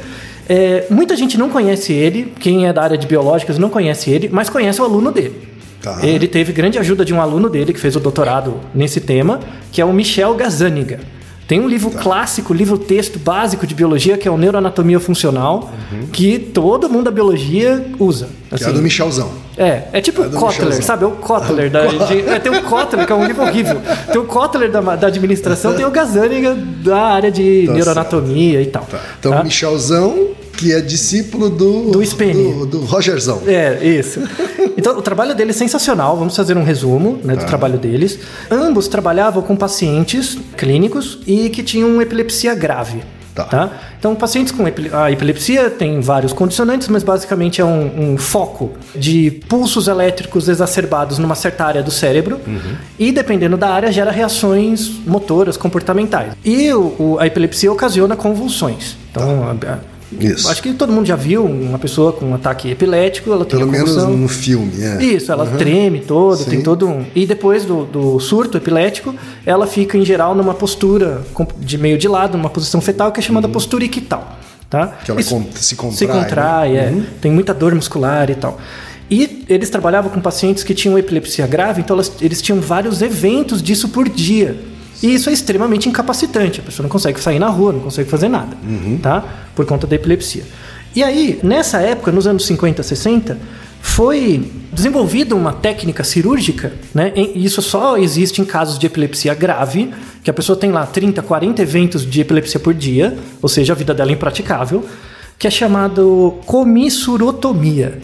É, 0.52 0.87
muita 0.90 1.14
gente 1.14 1.38
não 1.38 1.49
conhece 1.49 1.92
ele, 1.92 2.33
quem 2.40 2.66
é 2.66 2.73
da 2.73 2.83
área 2.83 2.99
de 2.99 3.07
biológicas 3.07 3.57
não 3.57 3.69
conhece 3.71 4.11
ele, 4.11 4.28
mas 4.33 4.50
conhece 4.50 4.80
o 4.83 4.85
aluno 4.85 5.12
dele. 5.12 5.49
Tá. 5.80 6.00
Ele 6.02 6.26
teve 6.26 6.52
grande 6.52 6.76
ajuda 6.76 7.04
de 7.04 7.14
um 7.14 7.21
aluno 7.23 7.49
dele 7.49 7.73
que 7.73 7.78
fez 7.78 7.95
o 7.95 8.00
doutorado 8.00 8.57
nesse 8.75 9.00
tema, 9.00 9.38
que 9.71 9.80
é 9.80 9.85
o 9.85 9.92
Michel 9.92 10.35
Gazzaniga. 10.35 10.99
Tem 11.47 11.59
um 11.61 11.69
livro 11.69 11.90
clássico, 11.90 12.52
livro 12.52 12.78
texto 12.78 13.19
básico 13.19 13.66
de 13.66 13.75
biologia, 13.75 14.16
que 14.19 14.26
é 14.26 14.30
o 14.30 14.37
Neuroanatomia 14.37 15.00
Funcional, 15.00 15.71
que 16.12 16.38
todo 16.38 16.88
mundo 16.88 17.04
da 17.04 17.11
biologia 17.12 17.85
usa. 17.99 18.28
Que 18.49 18.54
é 18.54 18.66
Assim, 18.66 18.73
do 18.73 18.83
Michelzão. 18.83 19.30
é, 19.57 19.83
é 19.92 20.00
tipo 20.00 20.23
É 20.23 20.26
o 20.26 20.30
Kotler, 20.30 20.49
Michelzão. 20.66 20.83
sabe? 20.83 21.04
É 21.04 21.07
o 21.09 21.12
Kotler. 21.12 21.71
da, 21.71 21.87
de- 21.87 22.21
é, 22.28 22.38
tem 22.38 22.52
o 22.52 22.62
Kotler, 22.62 23.04
que 23.07 23.12
é 23.12 23.16
um 23.16 23.25
livro 23.25 23.42
horrível. 23.42 23.80
Tem 24.12 24.21
o 24.21 24.25
Kotler 24.25 24.71
da, 24.71 24.80
da 24.97 25.07
administração, 25.09 25.75
tem 25.75 25.85
o 25.85 25.90
Gazaniga 25.90 26.54
da 26.54 26.99
área 27.00 27.30
de 27.33 27.64
Tá 27.66 27.73
neuroanatomia 27.73 28.61
e 28.62 28.66
tal. 28.66 28.85
Tá. 28.85 29.00
Então, 29.19 29.33
tá? 29.33 29.42
Michelzão, 29.42 30.28
que 30.61 30.73
é 30.75 30.81
discípulo 30.81 31.49
do. 31.49 31.90
Do 31.90 32.05
Spene. 32.05 32.52
Do, 32.52 32.67
do 32.67 32.79
Rogerzão. 32.85 33.40
É, 33.47 33.83
isso. 33.83 34.21
Então, 34.76 34.99
o 34.99 35.02
trabalho 35.02 35.35
dele 35.35 35.50
é 35.50 35.55
sensacional. 35.55 36.17
Vamos 36.19 36.37
fazer 36.37 36.57
um 36.57 36.62
resumo 36.62 37.19
né, 37.25 37.35
Tá. 37.35 37.40
do 37.45 37.47
trabalho 37.49 37.79
deles. 37.79 38.19
Ambos 38.50 38.87
trabalhavam 38.87 39.43
com 39.43 39.57
pacientes 39.57 40.37
clínicos 40.57 41.19
e 41.26 41.49
que 41.49 41.62
tinham 41.62 42.00
epilepsia 42.02 42.55
grave. 42.55 43.00
Tá. 43.35 43.71
Então, 43.99 44.14
pacientes 44.14 44.52
com 44.52 44.69
epile- 44.69 44.90
a 44.93 45.11
epilepsia 45.11 45.71
tem 45.71 45.99
vários 46.00 46.31
condicionantes, 46.33 46.88
mas 46.88 47.02
basicamente 47.02 47.59
é 47.61 47.64
um, 47.64 48.12
um 48.12 48.19
foco 48.19 48.73
de 48.95 49.31
pulsos 49.49 49.88
elétricos 49.88 50.47
exacerbados 50.47 51.17
numa 51.17 51.35
certa 51.35 51.64
área 51.64 51.83
do 51.83 51.90
cérebro 51.90 52.38
Uhum. 52.47 52.75
e, 52.99 53.11
dependendo 53.12 53.57
da 53.57 53.71
área, 53.71 53.90
gera 53.90 54.11
reações 54.11 54.90
motoras, 55.07 55.57
comportamentais. 55.57 56.33
E 56.45 56.71
o- 56.75 56.95
o- 56.99 57.17
a 57.19 57.26
epilepsia 57.26 57.73
ocasiona 57.73 58.14
convulsões. 58.14 58.97
Então, 59.11 59.57
Tá. 59.59 59.79
Isso. 60.19 60.49
acho 60.50 60.62
que 60.62 60.73
todo 60.73 60.93
mundo 60.93 61.07
já 61.07 61.14
viu 61.17 61.45
uma 61.45 61.79
pessoa 61.79 62.12
com 62.12 62.26
um 62.26 62.35
ataque 62.35 62.71
epilético, 62.71 63.33
ela 63.33 63.45
tem 63.45 63.59
Pelo 63.59 63.71
menos 63.71 63.97
no 63.97 64.29
filme, 64.29 64.73
é. 64.83 65.02
Isso, 65.02 65.31
ela 65.31 65.47
treme 65.47 66.00
toda, 66.00 66.37
Sim. 66.43 66.50
tem 66.50 66.62
todo 66.62 66.88
um. 66.88 67.05
E 67.14 67.26
depois 67.26 67.64
do, 67.64 67.85
do 67.85 68.19
surto 68.19 68.57
epilético, 68.57 69.14
ela 69.47 69.67
fica 69.67 69.97
em 69.97 70.05
geral 70.05 70.35
numa 70.35 70.55
postura 70.55 71.23
de 71.59 71.79
meio 71.79 71.97
de 71.97 72.09
lado, 72.09 72.37
numa 72.37 72.50
posição 72.50 72.81
fetal, 72.81 73.12
que 73.12 73.21
é 73.21 73.23
chamada 73.23 73.49
postura 73.49 73.85
ictal. 73.85 74.37
Tá? 74.69 74.83
Uhum. 74.87 74.93
Que 75.05 75.11
ela 75.11 75.21
Isso- 75.21 75.45
se 75.57 75.75
contrai, 75.76 75.97
Se 75.99 76.07
contrai, 76.07 76.73
né? 76.73 76.79
é. 76.81 77.02
Tem 77.21 77.31
muita 77.33 77.52
dor 77.52 77.75
muscular 77.75 78.31
e 78.31 78.35
tal. 78.37 78.59
E 79.11 79.45
eles 79.49 79.69
trabalhavam 79.69 80.11
com 80.11 80.21
pacientes 80.21 80.62
que 80.62 80.73
tinham 80.75 80.97
epilepsia 80.97 81.45
grave, 81.47 81.81
então 81.81 81.95
elas- 81.97 82.12
eles 82.21 82.40
tinham 82.40 82.61
vários 82.61 83.02
eventos 83.02 83.61
disso 83.61 83.88
por 83.88 84.09
dia. 84.09 84.57
E 85.02 85.14
isso 85.14 85.30
é 85.30 85.33
extremamente 85.33 85.88
incapacitante. 85.88 86.61
A 86.61 86.62
pessoa 86.62 86.85
não 86.85 86.90
consegue 86.90 87.21
sair 87.21 87.38
na 87.38 87.49
rua, 87.49 87.73
não 87.73 87.80
consegue 87.80 88.09
fazer 88.09 88.28
nada, 88.28 88.57
tá? 89.02 89.25
Por 89.54 89.64
conta 89.64 89.87
da 89.87 89.97
epilepsia. 89.97 90.45
E 90.95 91.02
aí, 91.02 91.38
nessa 91.42 91.80
época, 91.80 92.11
nos 92.11 92.26
anos 92.26 92.45
50, 92.47 92.83
60, 92.83 93.38
foi 93.80 94.50
desenvolvida 94.73 95.35
uma 95.35 95.52
técnica 95.52 96.04
cirúrgica, 96.04 96.73
né? 96.95 97.12
E 97.16 97.45
isso 97.45 97.62
só 97.62 97.97
existe 97.97 98.42
em 98.42 98.45
casos 98.45 98.78
de 98.78 98.87
epilepsia 98.87 99.33
grave, 99.35 99.90
que 100.23 100.30
a 100.30 100.35
pessoa 100.35 100.57
tem 100.57 100.71
lá 100.71 100.85
30, 100.85 101.23
40 101.23 101.62
eventos 101.62 102.04
de 102.04 102.21
epilepsia 102.21 102.61
por 102.61 102.75
dia, 102.75 103.16
ou 103.40 103.49
seja, 103.49 103.73
a 103.73 103.76
vida 103.76 103.95
dela 103.95 104.11
é 104.11 104.14
impraticável, 104.14 104.85
que 105.38 105.47
é 105.47 105.50
chamado 105.50 106.35
comissurotomia. 106.45 107.99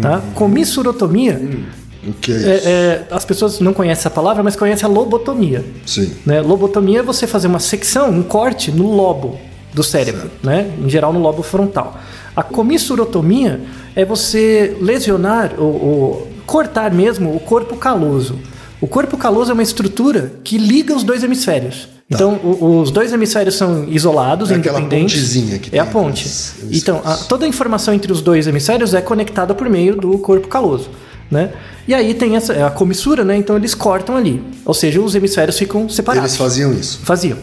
Tá? 0.00 0.22
Comissurotomia, 0.34 1.40
O 2.06 2.12
que 2.14 2.32
é 2.32 2.36
isso? 2.36 2.48
é- 2.48 2.52
é, 2.72 3.06
as 3.10 3.24
pessoas 3.24 3.60
não 3.60 3.72
conhecem 3.72 4.00
essa 4.00 4.10
palavra, 4.10 4.42
mas 4.42 4.56
conhecem 4.56 4.84
a 4.86 4.88
lobotomia. 4.88 5.64
Sim. 5.84 6.12
Né? 6.24 6.40
Lobotomia 6.40 7.00
é 7.00 7.02
você 7.02 7.26
fazer 7.26 7.46
uma 7.48 7.58
secção, 7.60 8.08
um 8.10 8.22
corte 8.22 8.70
no 8.72 8.94
lobo 8.94 9.38
do 9.74 9.82
cérebro, 9.82 10.30
né? 10.42 10.70
em 10.82 10.88
geral 10.88 11.12
no 11.12 11.20
lobo 11.20 11.42
frontal. 11.42 11.98
A 12.34 12.42
comissurotomia 12.42 13.60
é 13.94 14.04
você 14.04 14.76
lesionar 14.80 15.52
ou, 15.58 15.66
ou 15.66 16.28
cortar 16.46 16.92
mesmo 16.92 17.34
o 17.34 17.40
corpo 17.40 17.76
caloso. 17.76 18.36
O 18.80 18.86
corpo 18.86 19.16
caloso 19.16 19.50
é 19.50 19.54
uma 19.54 19.62
estrutura 19.62 20.32
que 20.42 20.56
liga 20.56 20.94
os 20.94 21.02
dois 21.02 21.22
hemisférios. 21.22 21.88
Então, 22.10 22.40
o- 22.42 22.80
os 22.80 22.90
dois 22.90 23.12
hemisférios 23.12 23.54
são 23.54 23.84
isolados, 23.88 24.50
É 24.50 24.54
aquela 24.56 24.80
independentes. 24.80 25.14
pontezinha 25.20 25.58
que 25.60 25.76
é 25.76 25.78
a 25.78 25.84
tem 25.84 25.92
ponte. 25.92 26.24
os 26.26 26.54
hemisférios. 26.62 26.82
Então, 26.82 27.00
a- 27.04 27.16
toda 27.28 27.44
a 27.44 27.48
informação 27.48 27.94
entre 27.94 28.10
os 28.10 28.20
dois 28.20 28.46
hemisférios 28.48 28.94
é 28.94 29.00
conectada 29.00 29.54
por 29.54 29.68
meio 29.68 29.94
do 29.94 30.18
corpo 30.18 30.48
caloso, 30.48 30.88
né? 31.30 31.50
E 31.86 31.94
aí 31.94 32.14
tem 32.14 32.36
essa 32.36 32.52
é 32.52 32.62
a 32.62 32.70
comissura, 32.70 33.24
né? 33.24 33.36
Então 33.36 33.56
eles 33.56 33.74
cortam 33.74 34.16
ali, 34.16 34.42
ou 34.64 34.74
seja, 34.74 35.00
os 35.00 35.14
hemisférios 35.14 35.58
ficam 35.58 35.88
separados. 35.88 36.30
Eles 36.30 36.36
faziam 36.36 36.72
isso. 36.72 37.00
Faziam. 37.04 37.38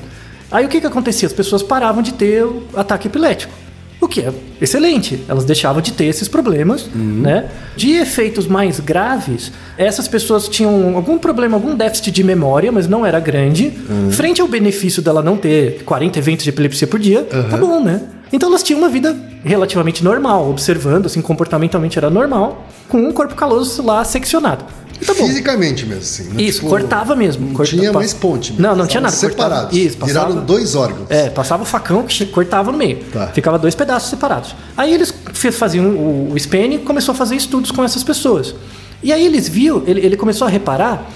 Aí 0.51 0.65
o 0.65 0.70
que 0.70 0.79
que 0.79 0.88
acontecia? 0.88 1.27
As 1.27 1.34
pessoas 1.34 1.62
paravam 1.62 2.01
de 2.01 2.13
ter 2.13 2.44
o 2.44 2.63
ataque 2.75 3.08
epilético. 3.08 3.53
O 4.00 4.08
que 4.08 4.22
é 4.22 4.32
excelente. 4.62 5.24
Elas 5.27 5.44
deixavam 5.44 5.82
de 5.82 5.91
ter 5.91 6.06
esses 6.06 6.27
problemas, 6.27 6.88
né? 6.94 7.50
De 7.75 7.94
efeitos 7.94 8.46
mais 8.46 8.79
graves, 8.79 9.51
essas 9.75 10.08
pessoas 10.08 10.48
tinham 10.48 10.96
algum 10.96 11.17
problema, 11.17 11.58
algum 11.58 11.75
déficit 11.75 12.12
de 12.12 12.24
memória, 12.24 12.72
mas 12.72 12.88
não 12.88 13.03
era 13.06 13.20
grande. 13.20 13.74
Frente 14.12 14.39
ao 14.39 14.48
benefício 14.48 15.01
dela 15.01 15.24
não 15.24 15.36
ter 15.36 15.84
40 15.84 16.20
eventos 16.20 16.44
de 16.44 16.50
epilepsia 16.51 16.88
por 16.88 17.00
dia, 17.00 17.24
tá 17.24 17.58
bom, 17.58 17.84
né? 17.84 18.01
Então 18.32 18.50
elas 18.50 18.62
tinham 18.62 18.79
uma 18.79 18.89
vida 18.89 19.15
relativamente 19.48 20.04
normal, 20.04 20.50
observando, 20.50 21.06
assim, 21.08 21.22
comportamentalmente 21.22 21.98
era 21.98 22.10
normal, 22.10 22.66
com 22.88 23.00
um 23.00 23.12
corpo 23.12 23.34
caloso 23.36 23.82
lá 23.84 24.04
seccionado. 24.04 24.66
Tá. 25.06 25.13
Fisicamente 25.13 25.86
mesmo, 25.86 26.01
assim. 26.01 26.24
né? 26.24 26.42
Isso, 26.42 26.58
Tipo, 26.60 26.70
cortava 26.72 27.16
mesmo. 27.16 27.46
Não 27.48 27.54
corta- 27.54 27.72
tinha 27.75 27.94
mais 27.94 28.13
ponte. 28.16 28.51
mesmo. 28.51 28.68
Não, 28.68 28.75
não 28.75 28.88
tinha 28.88 29.00
nada. 29.00 29.13
Estavam 29.13 29.36
cortava- 29.36 29.56
separados. 29.56 29.77
Isso, 29.77 29.98
passava, 29.98 30.25
Viraram 30.27 30.46
dois 30.46 30.74
órgãos. 30.75 31.06
É, 31.12 31.30
passava 31.30 31.62
o 31.62 31.66
facão 31.68 32.01
que 32.04 32.25
cortava 32.25 32.72
no 32.72 32.77
meio. 32.80 32.98
Tá. 33.13 33.27
Ficava 33.27 33.60
dois 33.60 33.75
pedaços 33.75 34.10
separados. 34.10 34.56
Aí 34.75 34.92
eles 34.92 35.13
faziam 35.54 35.86
o, 35.86 36.32
o 36.34 36.38
SPN 36.38 36.75
e 36.75 36.77
começou 36.80 37.12
a 37.12 37.16
fazer 37.16 37.36
estudos 37.36 37.70
com 37.70 37.84
essas 37.84 38.04
pessoas. 38.04 38.56
E 39.04 39.13
aí 39.13 39.24
eles 39.24 39.48
viam, 39.48 39.84
ele, 39.86 40.01
ele 40.04 40.18
começou 40.18 40.48
a 40.48 40.50
reparar 40.50 41.08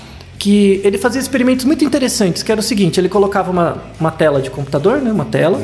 que 0.42 0.82
ele 0.84 0.98
fazia 0.98 1.22
experimentos 1.22 1.66
muito 1.66 1.86
interessantes, 1.86 2.42
que 2.42 2.52
era 2.52 2.60
o 2.60 2.64
seguinte, 2.64 3.00
ele 3.00 3.08
colocava 3.08 3.52
uma, 3.52 3.78
uma 4.00 4.10
tela 4.10 4.42
de 4.42 4.50
computador, 4.50 5.00
né, 5.00 5.12
uma 5.12 5.26
tela. 5.26 5.60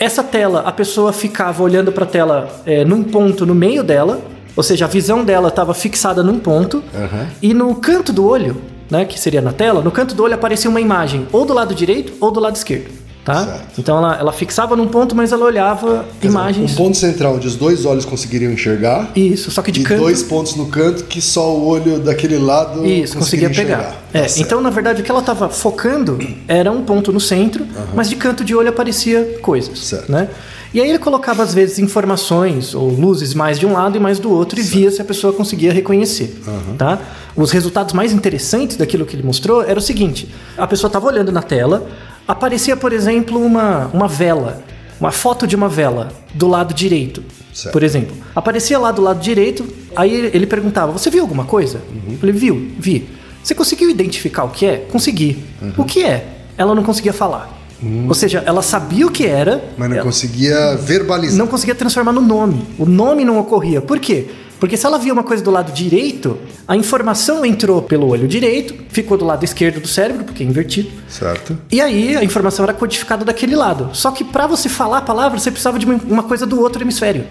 Essa 0.00 0.24
tela, 0.24 0.60
a 0.60 0.72
pessoa 0.72 1.12
ficava 1.12 1.62
olhando 1.62 1.92
para 1.92 2.04
a 2.04 2.06
tela 2.06 2.48
é, 2.64 2.82
num 2.82 3.02
ponto 3.02 3.44
no 3.44 3.54
meio 3.54 3.84
dela, 3.84 4.22
ou 4.56 4.62
seja, 4.62 4.86
a 4.86 4.88
visão 4.88 5.22
dela 5.22 5.48
estava 5.48 5.74
fixada 5.74 6.22
num 6.22 6.38
ponto, 6.38 6.82
e 7.42 7.52
no 7.52 7.74
canto 7.74 8.10
do 8.10 8.26
olho, 8.26 8.56
né, 8.90 9.04
que 9.04 9.20
seria 9.20 9.42
na 9.42 9.52
tela, 9.52 9.82
no 9.82 9.90
canto 9.90 10.14
do 10.14 10.22
olho 10.22 10.32
aparecia 10.32 10.70
uma 10.70 10.80
imagem, 10.80 11.26
ou 11.30 11.44
do 11.44 11.52
lado 11.52 11.74
direito 11.74 12.14
ou 12.18 12.30
do 12.30 12.40
lado 12.40 12.56
esquerdo. 12.56 12.90
Tá? 13.26 13.44
Certo. 13.44 13.60
Então 13.80 13.98
ela, 13.98 14.16
ela 14.20 14.32
fixava 14.32 14.76
num 14.76 14.86
ponto, 14.86 15.16
mas 15.16 15.32
ela 15.32 15.44
olhava 15.44 16.04
Quer 16.20 16.28
dizer, 16.28 16.28
imagens. 16.28 16.72
Um 16.72 16.74
ponto 16.76 16.96
central 16.96 17.34
onde 17.34 17.48
os 17.48 17.56
dois 17.56 17.84
olhos 17.84 18.04
conseguiriam 18.04 18.52
enxergar. 18.52 19.10
Isso, 19.16 19.50
só 19.50 19.62
que 19.62 19.72
de 19.72 19.80
e 19.80 19.82
canto. 19.82 20.00
dois 20.00 20.22
pontos 20.22 20.54
no 20.54 20.66
canto 20.66 21.02
que 21.04 21.20
só 21.20 21.52
o 21.52 21.66
olho 21.66 21.98
daquele 21.98 22.38
lado 22.38 22.86
Isso, 22.86 23.18
conseguia 23.18 23.50
pegar. 23.50 23.62
enxergar. 23.62 23.96
É, 24.14 24.22
Tá 24.22 24.28
certo. 24.28 24.46
então, 24.46 24.60
na 24.60 24.70
verdade, 24.70 25.02
o 25.02 25.04
que 25.04 25.10
ela 25.10 25.18
estava 25.18 25.48
focando 25.48 26.16
era 26.46 26.70
um 26.70 26.82
ponto 26.84 27.12
no 27.12 27.18
centro, 27.20 27.66
mas 27.96 28.08
de 28.08 28.14
canto 28.14 28.44
de 28.44 28.54
olho 28.54 28.68
aparecia 28.68 29.38
coisas. 29.42 29.76
Certo. 29.80 30.10
Né? 30.10 30.28
E 30.72 30.80
aí 30.80 30.88
ele 30.88 30.98
colocava, 30.98 31.42
às 31.42 31.52
vezes, 31.54 31.78
informações 31.80 32.74
ou 32.74 32.88
luzes 32.88 33.34
mais 33.34 33.58
de 33.58 33.66
um 33.66 33.72
lado 33.72 33.96
e 33.96 34.00
mais 34.00 34.18
do 34.18 34.30
outro 34.30 34.60
e 34.60 34.62
via 34.62 34.90
se 34.90 35.00
a 35.00 35.04
pessoa 35.04 35.32
conseguia 35.32 35.72
reconhecer. 35.72 36.36
Tá? 36.78 36.98
Os 37.34 37.50
resultados 37.50 37.92
mais 37.92 38.12
interessantes 38.12 38.76
daquilo 38.76 39.04
que 39.06 39.16
ele 39.16 39.22
mostrou 39.22 39.62
era 39.62 39.78
o 39.78 39.82
seguinte: 39.82 40.28
a 40.56 40.66
pessoa 40.66 40.88
estava 40.88 41.06
olhando 41.06 41.32
na 41.32 41.42
tela, 41.42 41.86
aparecia, 42.26 42.76
por 42.76 42.92
exemplo, 42.92 43.40
uma, 43.44 43.86
uma 43.92 44.08
vela, 44.08 44.62
uma 45.00 45.10
foto 45.10 45.46
de 45.46 45.54
uma 45.56 45.68
vela 45.68 46.08
do 46.34 46.46
lado 46.48 46.74
direito. 46.74 47.22
Certo. 47.52 47.72
Por 47.72 47.82
exemplo, 47.82 48.14
aparecia 48.34 48.78
lá 48.78 48.92
do 48.92 49.00
lado 49.00 49.20
direito, 49.20 49.66
aí 49.94 50.30
ele 50.32 50.46
perguntava: 50.46 50.92
Você 50.92 51.08
viu 51.10 51.22
alguma 51.22 51.44
coisa? 51.44 51.80
Eu 52.10 52.18
falei: 52.18 52.34
Viu, 52.34 52.70
vi. 52.78 53.08
Você 53.42 53.54
conseguiu 53.54 53.88
identificar 53.88 54.44
o 54.44 54.48
que 54.48 54.66
é? 54.66 54.76
Consegui. 54.90 55.42
O 55.76 55.84
que 55.84 56.04
é? 56.04 56.26
Ela 56.58 56.74
não 56.74 56.82
conseguia 56.82 57.12
falar. 57.12 57.54
Ou 58.08 58.14
seja, 58.14 58.42
ela 58.46 58.62
sabia 58.62 59.06
o 59.06 59.10
que 59.10 59.26
era, 59.26 59.62
Mas 59.76 59.88
não 59.88 59.96
ela 59.96 60.04
conseguia 60.04 60.76
verbalizar. 60.76 61.38
não 61.38 61.46
conseguia 61.46 61.74
transformar 61.74 62.12
no 62.12 62.22
nome. 62.22 62.66
O 62.78 62.86
nome 62.86 63.24
não 63.24 63.38
ocorria. 63.38 63.80
Por 63.80 64.00
quê? 64.00 64.26
Porque 64.58 64.76
se 64.76 64.86
ela 64.86 64.98
via 64.98 65.12
uma 65.12 65.22
coisa 65.22 65.42
do 65.44 65.50
lado 65.50 65.70
direito, 65.72 66.38
a 66.66 66.74
informação 66.76 67.44
entrou 67.44 67.82
pelo 67.82 68.08
olho 68.08 68.26
direito, 68.26 68.74
ficou 68.88 69.18
do 69.18 69.24
lado 69.24 69.44
esquerdo 69.44 69.80
do 69.80 69.86
cérebro, 69.88 70.24
porque 70.24 70.42
é 70.42 70.46
invertido. 70.46 70.88
Certo. 71.08 71.58
E 71.70 71.80
aí 71.80 72.16
a 72.16 72.24
informação 72.24 72.64
era 72.64 72.72
codificada 72.72 73.24
daquele 73.24 73.54
lado. 73.54 73.90
Só 73.92 74.10
que 74.10 74.24
para 74.24 74.46
você 74.46 74.68
falar 74.68 74.98
a 74.98 75.02
palavra, 75.02 75.38
você 75.38 75.50
precisava 75.50 75.78
de 75.78 75.84
uma- 75.86 76.00
uma 76.08 76.22
coisa 76.22 76.46
do 76.46 76.60
outro 76.60 76.82
hemisfério. 76.82 77.24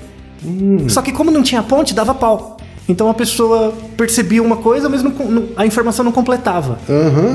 Só 0.87 1.01
que 1.01 1.11
como 1.11 1.31
não 1.31 1.41
tinha 1.41 1.63
ponte, 1.63 1.93
dava 1.93 2.13
pau. 2.13 2.57
Então 2.87 3.09
a 3.09 3.13
pessoa 3.15 3.73
percebia 3.97 4.43
uma 4.43 4.57
coisa, 4.57 4.87
mas 4.87 5.01
não- 5.01 5.11
não- 5.11 5.45
a 5.57 5.65
informação 5.65 6.05
não 6.05 6.11
completava. 6.11 6.77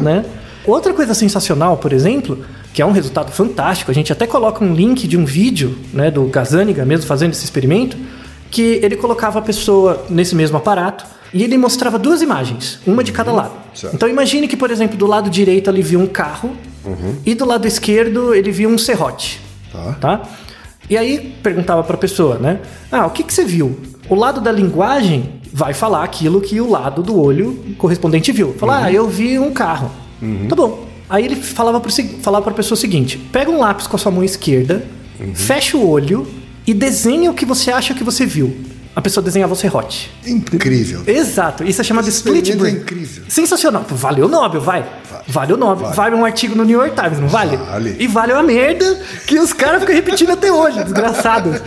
Né? 0.03 0.25
Outra 0.65 0.93
coisa 0.93 1.15
sensacional, 1.15 1.77
por 1.79 1.93
exemplo, 1.93 2.45
que 2.73 2.81
é 2.81 2.87
um 2.87 2.93
resultado 2.93 3.33
fantástico, 3.33 3.91
a 3.91 3.95
gente 3.95 4.13
até 4.13 4.27
coloca 4.27 4.65
um 4.65 4.73
link 4.73 5.09
de 5.09 5.17
um 5.17 5.25
vídeo 5.25 5.77
né, 5.93 6.11
do 6.11 6.25
Gazaniga 6.27 6.85
mesmo 6.85 7.07
fazendo 7.07 7.33
esse 7.33 7.45
experimento, 7.45 7.97
que 8.51 8.81
ele 8.83 8.97
colocava 8.97 9.39
a 9.39 9.43
pessoa 9.43 10.05
nesse 10.09 10.35
mesmo 10.35 10.57
aparato 10.57 11.05
e 11.33 11.45
ele 11.45 11.57
mostrava 11.57 11.99
duas 11.99 12.23
imagens, 12.23 12.81
uma 12.87 13.05
de 13.05 13.13
cada 13.13 13.33
lado. 13.33 13.53
certo. 13.75 13.95
Então 13.95 14.09
imagine 14.09 14.49
que, 14.49 14.57
por 14.57 14.71
exemplo, 14.71 14.97
do 14.97 15.07
lado 15.07 15.31
direito 15.31 15.71
ele 15.71 15.83
via 15.83 15.99
um 15.99 16.07
carro 16.07 16.51
e 17.25 17.35
do 17.35 17.45
lado 17.45 17.67
esquerdo 17.67 18.35
ele 18.35 18.51
via 18.51 18.69
um 18.69 18.77
serrote. 18.77 19.41
Tá. 19.73 19.97
Tá? 20.01 20.23
E 20.89 20.97
aí 20.97 21.37
perguntava 21.41 21.85
para 21.85 21.95
a 21.95 21.99
pessoa, 21.99 22.37
né? 22.39 22.59
Ah, 22.91 23.07
o 23.07 23.11
que, 23.11 23.23
que 23.23 23.33
você 23.33 23.45
viu? 23.45 23.79
O 24.09 24.17
lado 24.17 24.41
da 24.41 24.51
linguagem 24.51 25.35
vai 25.53 25.73
falar 25.73 26.03
aquilo 26.03 26.41
que 26.41 26.61
o 26.61 26.69
lado 26.69 27.01
do 27.03 27.21
olho 27.21 27.65
correspondente 27.79 28.33
viu. 28.33 28.55
Falar, 28.55 28.87
ah, 28.87 28.93
eu 28.93 29.09
vi 29.09 29.39
um 29.39 29.53
carro. 29.53 29.91
Tá 30.49 30.57
bom. 30.57 30.87
Aí 31.09 31.25
ele 31.25 31.37
falava 31.37 31.81
para 31.81 31.91
falava 32.21 32.51
a 32.51 32.53
pessoa 32.53 32.77
o 32.77 32.81
seguinte: 32.81 33.19
pega 33.19 33.51
um 33.51 33.59
lápis 33.59 33.87
com 33.87 33.97
a 33.97 33.99
sua 33.99 34.11
mão 34.11 34.25
esquerda, 34.25 34.85
fecha 35.35 35.77
o 35.77 35.89
olho 35.89 36.27
e 36.71 36.75
desenha 36.75 37.29
o 37.31 37.35
que 37.35 37.45
você 37.45 37.73
acha 37.73 37.93
que 37.93 38.05
você 38.05 38.25
viu. 38.25 38.57
A 38.95 39.01
pessoa 39.01 39.23
desenhava 39.25 39.53
o 39.53 39.57
serrote. 39.57 40.11
Incrível. 40.25 41.03
Exato, 41.07 41.65
isso 41.65 41.81
é 41.81 41.85
chamado 41.85 42.07
Esse 42.07 42.19
split 42.19 42.49
experimento 42.49 42.67
é 42.67 42.71
brain. 42.71 42.83
incrível. 42.83 43.25
Sensacional. 43.29 43.85
Valeu 43.89 44.27
o 44.27 44.29
Nobel, 44.29 44.61
vai. 44.61 44.85
Vale 45.27 45.53
o 45.53 45.57
Nobel. 45.57 45.87
Vale. 45.87 45.97
Vale. 45.97 46.15
um 46.17 46.25
artigo 46.25 46.55
no 46.55 46.65
New 46.65 46.79
York 46.81 46.95
Times, 46.95 47.19
não 47.19 47.29
vale? 47.29 47.57
Vale. 47.57 47.97
E 47.99 48.07
vale 48.07 48.33
uma 48.33 48.43
merda 48.43 49.01
que 49.27 49.39
os 49.39 49.53
caras 49.53 49.81
ficam 49.81 49.95
repetindo 49.95 50.31
até 50.31 50.53
hoje, 50.53 50.83
desgraçados. 50.85 51.61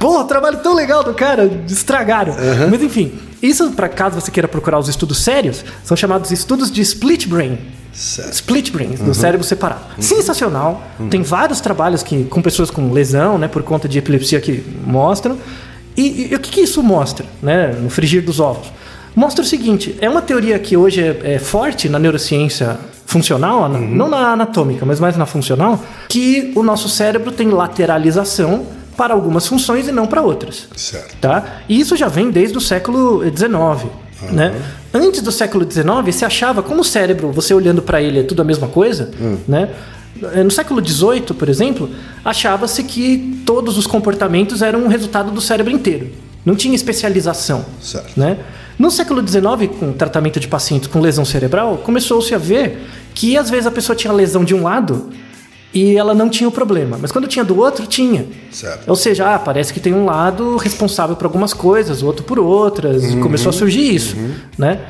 Porra, 0.00 0.24
trabalho 0.24 0.58
tão 0.58 0.74
legal 0.74 1.04
do 1.04 1.14
cara, 1.14 1.48
estragaram. 1.68 2.34
Mas 2.68 2.82
enfim, 2.82 3.12
isso, 3.40 3.70
para 3.72 3.88
caso 3.88 4.20
você 4.20 4.30
queira 4.30 4.48
procurar 4.48 4.78
os 4.78 4.88
estudos 4.88 5.18
sérios, 5.18 5.64
são 5.84 5.96
chamados 5.96 6.32
estudos 6.32 6.70
de 6.70 6.80
split 6.80 7.26
brain. 7.28 7.58
Certo. 7.98 8.32
Split 8.32 8.70
brain, 8.70 8.90
do 8.90 9.12
cérebro 9.12 9.44
separado. 9.44 9.80
Sensacional. 9.98 10.82
Tem 11.10 11.22
vários 11.22 11.60
trabalhos 11.60 12.02
que, 12.02 12.24
com 12.24 12.40
pessoas 12.40 12.70
com 12.70 12.92
lesão, 12.92 13.36
né, 13.38 13.48
por 13.48 13.62
conta 13.62 13.88
de 13.88 13.98
epilepsia 13.98 14.40
que 14.40 14.64
mostram. 14.86 15.36
E, 15.96 16.28
e 16.30 16.34
o 16.34 16.38
que, 16.38 16.50
que 16.50 16.60
isso 16.60 16.80
mostra, 16.82 17.26
né, 17.42 17.74
no 17.80 17.90
frigir 17.90 18.22
dos 18.24 18.38
ovos? 18.38 18.68
Mostra 19.16 19.42
o 19.42 19.46
seguinte: 19.46 19.96
é 20.00 20.08
uma 20.08 20.22
teoria 20.22 20.56
que 20.60 20.76
hoje 20.76 21.00
é, 21.02 21.34
é 21.34 21.38
forte 21.40 21.88
na 21.88 21.98
neurociência 21.98 22.78
funcional, 23.04 23.68
na- 23.68 23.78
não 23.80 24.08
na 24.08 24.32
anatômica, 24.32 24.86
mas 24.86 25.00
mais 25.00 25.16
na 25.16 25.26
funcional, 25.26 25.82
que 26.08 26.52
o 26.54 26.62
nosso 26.62 26.88
cérebro 26.88 27.32
tem 27.32 27.48
lateralização 27.48 28.64
para 28.96 29.14
algumas 29.14 29.46
funções 29.46 29.88
e 29.88 29.92
não 29.92 30.06
para 30.06 30.22
outras 30.22 30.68
Certo. 30.76 31.16
tá? 31.20 31.44
E 31.68 31.78
isso 31.80 31.96
já 31.96 32.08
vem 32.08 32.30
desde 32.30 32.58
o 32.58 32.60
século 32.60 33.22
XIX, 33.24 33.90
né? 34.32 34.54
Antes 34.92 35.20
do 35.22 35.30
século 35.32 35.66
XIX, 35.70 36.14
se 36.14 36.24
achava 36.24 36.62
como 36.62 36.80
o 36.80 36.84
cérebro, 36.84 37.30
você 37.32 37.54
olhando 37.54 37.82
para 37.82 38.00
ele 38.02 38.20
é 38.20 38.22
tudo 38.22 38.42
a 38.42 38.44
mesma 38.44 38.68
coisa, 38.68 39.10
né? 39.46 39.70
Eh, 40.34 40.42
No 40.42 40.50
século 40.50 40.84
XVIII, 40.84 41.20
por 41.38 41.48
exemplo, 41.48 41.88
achava-se 42.24 42.82
que 42.82 43.40
todos 43.46 43.78
os 43.78 43.86
comportamentos 43.86 44.62
eram 44.62 44.80
um 44.84 44.88
resultado 44.88 45.30
do 45.30 45.40
cérebro 45.40 45.72
inteiro. 45.72 46.10
Não 46.44 46.54
tinha 46.56 46.74
especialização, 46.74 47.64
Certo. 47.80 48.18
né? 48.18 48.38
No 48.78 48.90
século 48.90 49.26
XIX, 49.26 49.42
com 49.78 49.90
o 49.90 49.92
tratamento 49.92 50.38
de 50.40 50.46
pacientes 50.48 50.88
com 50.88 51.00
lesão 51.00 51.24
cerebral, 51.24 51.78
começou-se 51.78 52.32
a 52.34 52.38
ver 52.38 52.78
que 53.14 53.36
às 53.36 53.50
vezes 53.50 53.66
a 53.66 53.70
pessoa 53.70 53.94
tinha 53.96 54.12
lesão 54.12 54.44
de 54.44 54.54
um 54.54 54.62
lado 54.62 55.10
e 55.72 55.96
ela 55.96 56.14
não 56.14 56.28
tinha 56.30 56.48
o 56.48 56.52
problema, 56.52 56.98
mas 57.00 57.12
quando 57.12 57.28
tinha 57.28 57.44
do 57.44 57.58
outro, 57.58 57.86
tinha. 57.86 58.26
Certo. 58.50 58.88
Ou 58.88 58.96
seja, 58.96 59.34
ah, 59.34 59.38
parece 59.38 59.72
que 59.72 59.80
tem 59.80 59.92
um 59.94 60.04
lado 60.06 60.56
responsável 60.56 61.14
por 61.14 61.26
algumas 61.26 61.52
coisas, 61.52 62.02
o 62.02 62.06
outro 62.06 62.24
por 62.24 62.38
outras. 62.38 63.14
Começou 63.16 63.50
a 63.50 63.52
surgir 63.52 63.94
isso, 63.94 64.16
né? 64.56 64.80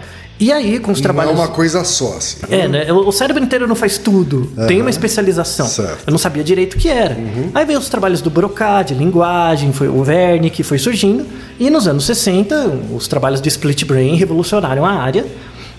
E 0.40 0.52
aí, 0.52 0.78
com 0.78 0.92
os 0.92 0.98
Não 0.98 1.02
é 1.02 1.02
trabalhos... 1.02 1.34
uma 1.34 1.48
coisa 1.48 1.82
só, 1.82 2.16
assim. 2.16 2.36
É, 2.48 2.68
né? 2.68 2.92
O 2.92 3.10
cérebro 3.10 3.42
inteiro 3.42 3.66
não 3.66 3.74
faz 3.74 3.98
tudo. 3.98 4.48
Tem 4.68 4.80
uma 4.80 4.88
especialização. 4.88 5.66
Certo. 5.66 6.04
Eu 6.06 6.12
não 6.12 6.18
sabia 6.18 6.44
direito 6.44 6.74
o 6.74 6.78
que 6.78 6.88
era. 6.88 7.16
Aí 7.52 7.64
veio 7.66 7.76
os 7.80 7.88
trabalhos 7.88 8.20
do 8.22 8.30
Broca, 8.30 8.84
de 8.84 8.94
linguagem, 8.94 9.72
foi 9.72 9.88
o 9.88 10.04
Verne 10.04 10.48
que 10.48 10.62
foi 10.62 10.78
surgindo. 10.78 11.26
E 11.58 11.68
nos 11.70 11.88
anos 11.88 12.04
60, 12.06 12.54
os 12.94 13.08
trabalhos 13.08 13.40
de 13.40 13.48
split 13.48 13.84
brain 13.84 14.14
revolucionaram 14.14 14.84
a 14.86 14.92
área 14.92 15.26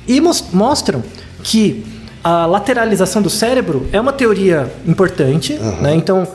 e 0.05 0.19
mos- 0.19 0.43
mostram 0.51 1.01
que 1.41 1.85
a 2.23 2.45
lateralização 2.45 3.21
do 3.21 3.29
cérebro 3.29 3.87
é 3.91 3.99
uma 3.99 4.13
teoria 4.13 4.71
importante, 4.85 5.53
né? 5.53 5.95
Então, 5.95 6.27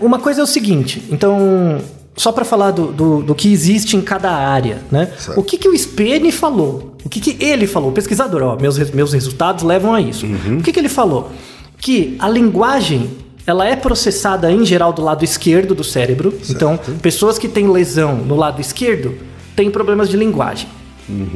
uma 0.00 0.18
coisa 0.18 0.40
é 0.40 0.44
o 0.44 0.46
seguinte, 0.46 1.02
então, 1.10 1.80
só 2.16 2.30
para 2.30 2.44
falar 2.44 2.70
do, 2.70 2.92
do, 2.92 3.22
do 3.22 3.34
que 3.34 3.52
existe 3.52 3.96
em 3.96 4.00
cada 4.00 4.30
área, 4.30 4.78
né? 4.90 5.10
Certo. 5.18 5.38
O 5.38 5.42
que, 5.42 5.58
que 5.58 5.68
o 5.68 5.76
Spene 5.76 6.30
falou? 6.30 6.96
O 7.04 7.08
que, 7.08 7.20
que 7.20 7.44
ele 7.44 7.66
falou? 7.66 7.90
O 7.90 7.92
pesquisador, 7.92 8.42
ó, 8.42 8.56
meus, 8.56 8.78
meus 8.90 9.12
resultados 9.12 9.64
levam 9.64 9.92
a 9.92 10.00
isso. 10.00 10.24
O 10.58 10.62
que, 10.62 10.72
que 10.72 10.78
ele 10.78 10.88
falou? 10.88 11.30
Que 11.78 12.16
a 12.18 12.28
linguagem, 12.28 13.10
ela 13.46 13.66
é 13.66 13.76
processada 13.76 14.50
em 14.50 14.64
geral 14.64 14.92
do 14.92 15.02
lado 15.02 15.24
esquerdo 15.24 15.74
do 15.74 15.84
cérebro. 15.84 16.32
Então, 16.48 16.78
pessoas 17.02 17.38
que 17.38 17.48
têm 17.48 17.68
lesão 17.68 18.16
no 18.16 18.36
lado 18.36 18.60
esquerdo 18.60 19.14
têm 19.54 19.70
problemas 19.70 20.08
de 20.08 20.16
linguagem. 20.16 20.68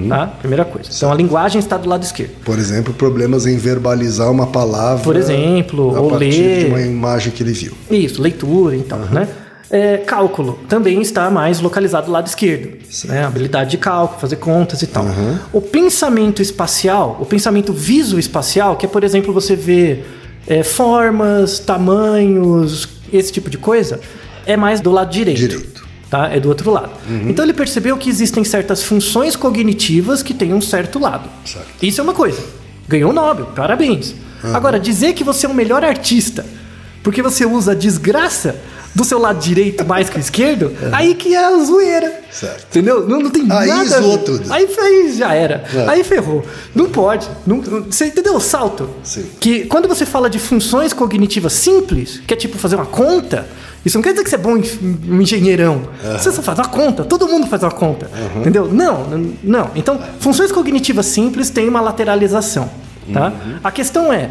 Tá? 0.08 0.26
Primeira 0.26 0.64
coisa. 0.64 0.88
Então, 0.94 1.12
a 1.12 1.14
linguagem 1.14 1.58
está 1.58 1.76
do 1.76 1.88
lado 1.88 2.02
esquerdo. 2.02 2.32
Por 2.44 2.58
exemplo, 2.58 2.94
problemas 2.94 3.46
em 3.46 3.56
verbalizar 3.56 4.30
uma 4.30 4.46
palavra. 4.46 5.04
Por 5.04 5.16
exemplo, 5.16 5.94
a 5.94 6.00
ou 6.00 6.10
partir 6.10 6.40
ler. 6.40 6.64
de 6.64 6.66
uma 6.70 6.80
imagem 6.80 7.32
que 7.32 7.42
ele 7.42 7.52
viu. 7.52 7.72
Isso, 7.90 8.22
leitura 8.22 8.76
e 8.76 8.82
tal, 8.82 9.00
né? 9.00 9.28
É, 9.70 9.98
cálculo 9.98 10.58
também 10.66 11.02
está 11.02 11.30
mais 11.30 11.60
localizado 11.60 12.06
do 12.06 12.12
lado 12.12 12.26
esquerdo. 12.26 12.78
Né? 13.04 13.22
Habilidade 13.22 13.70
de 13.72 13.76
cálculo, 13.76 14.18
fazer 14.18 14.36
contas 14.36 14.80
e 14.80 14.86
tal. 14.86 15.04
O 15.52 15.60
pensamento 15.60 16.40
espacial, 16.40 17.18
o 17.20 17.26
pensamento 17.26 17.70
visoespacial, 17.70 18.76
que 18.76 18.86
é, 18.86 18.88
por 18.88 19.04
exemplo, 19.04 19.30
você 19.30 19.54
ver 19.54 20.06
é, 20.46 20.62
formas, 20.62 21.58
tamanhos, 21.58 22.88
esse 23.12 23.30
tipo 23.30 23.50
de 23.50 23.58
coisa, 23.58 24.00
é 24.46 24.56
mais 24.56 24.80
do 24.80 24.90
lado 24.90 25.10
direito. 25.10 25.38
Direito. 25.38 25.87
Tá? 26.10 26.28
É 26.32 26.40
do 26.40 26.48
outro 26.48 26.70
lado. 26.70 26.92
Então 27.28 27.44
ele 27.44 27.52
percebeu 27.52 27.96
que 27.96 28.08
existem 28.08 28.42
certas 28.42 28.82
funções 28.82 29.36
cognitivas 29.36 30.22
que 30.22 30.32
têm 30.32 30.54
um 30.54 30.60
certo 30.60 30.98
lado. 30.98 31.28
Certo. 31.44 31.66
Isso 31.82 32.00
é 32.00 32.04
uma 32.04 32.14
coisa. 32.14 32.42
Ganhou 32.88 33.10
o 33.10 33.14
Nobel, 33.14 33.46
parabéns. 33.54 34.14
Agora, 34.54 34.78
dizer 34.80 35.12
que 35.12 35.22
você 35.22 35.46
é 35.46 35.48
o 35.48 35.54
melhor 35.54 35.84
artista 35.84 36.46
porque 37.02 37.22
você 37.22 37.46
usa 37.46 37.72
a 37.72 37.74
desgraça 37.74 38.56
do 38.98 39.04
seu 39.04 39.18
lado 39.20 39.38
direito 39.38 39.86
mais 39.86 40.10
que 40.10 40.16
o 40.16 40.20
esquerdo, 40.20 40.72
aí 40.90 41.14
que 41.14 41.32
é 41.32 41.44
a 41.44 41.56
zoeira. 41.64 42.20
Certo. 42.32 42.66
Entendeu? 42.70 43.08
Não, 43.08 43.20
não 43.20 43.30
tem 43.30 43.42
Aí 43.48 43.68
nada. 43.68 43.80
a 43.80 43.84
ver. 43.84 44.02
zoou 44.02 44.18
tudo. 44.18 44.52
Aí, 44.52 44.68
aí 44.78 45.12
já 45.16 45.32
era. 45.32 45.62
É. 45.72 45.88
Aí 45.88 46.02
ferrou. 46.04 46.44
Não 46.74 46.86
pode. 46.90 47.28
Não, 47.46 47.60
você 47.60 48.06
entendeu 48.06 48.34
o 48.34 48.40
salto? 48.40 48.90
Sim. 49.04 49.24
Que 49.38 49.64
quando 49.66 49.86
você 49.88 50.04
fala 50.04 50.28
de 50.28 50.38
funções 50.40 50.92
cognitivas 50.92 51.52
simples, 51.52 52.20
que 52.26 52.34
é 52.34 52.36
tipo 52.36 52.58
fazer 52.58 52.74
uma 52.74 52.86
conta, 52.86 53.46
isso 53.84 53.96
não 53.96 54.02
quer 54.02 54.10
dizer 54.10 54.24
que 54.24 54.30
você 54.30 54.36
é 54.36 54.38
bom 54.38 54.60
um 55.08 55.20
engenheirão. 55.22 55.82
Você 56.18 56.32
só 56.32 56.42
faz 56.42 56.58
uma 56.58 56.68
conta, 56.68 57.04
todo 57.04 57.26
mundo 57.28 57.46
faz 57.46 57.62
uma 57.62 57.70
conta. 57.70 58.10
Entendeu? 58.36 58.68
Não, 58.70 59.06
não. 59.42 59.70
Então, 59.76 59.98
funções 60.18 60.50
cognitivas 60.50 61.06
simples 61.06 61.50
têm 61.50 61.68
uma 61.68 61.80
lateralização. 61.80 62.68
Tá? 63.12 63.32
A 63.62 63.70
questão 63.70 64.12
é. 64.12 64.30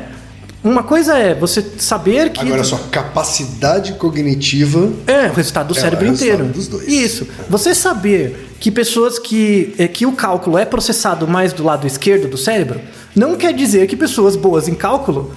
Uma 0.64 0.84
coisa 0.84 1.18
é 1.18 1.34
você 1.36 1.64
saber 1.78 2.32
que. 2.32 2.42
Agora, 2.42 2.62
a 2.62 2.64
sua 2.64 2.80
capacidade 2.92 3.94
cognitiva. 3.94 4.90
É, 5.06 5.28
o 5.28 5.34
resultado 5.34 5.68
do 5.74 5.78
É, 5.78 5.82
cérebro 5.82 6.06
é 6.06 6.08
o 6.10 6.12
resultado 6.12 6.36
inteiro. 6.36 6.54
dos 6.54 6.68
dois. 6.68 6.88
Isso. 6.88 7.28
Você 7.50 7.74
saber 7.76 8.50
que 8.60 8.72
pessoas 8.72 9.20
que. 9.20 9.74
é, 9.78 9.88
que 9.88 10.06
o 10.06 10.12
cálculo 10.14 10.58
é 10.58 10.66
processado 10.66 11.28
mais 11.28 11.54
do 11.54 11.64
lado 11.64 11.86
esquerdo 11.86 12.28
do 12.28 12.38
cérebro, 12.38 12.82
não 13.16 13.36
quer 13.36 13.54
dizer 13.54 13.88
que 13.88 13.96
pessoas 13.96 14.36
boas 14.36 14.68
em 14.68 14.74
cálculo 14.76 15.32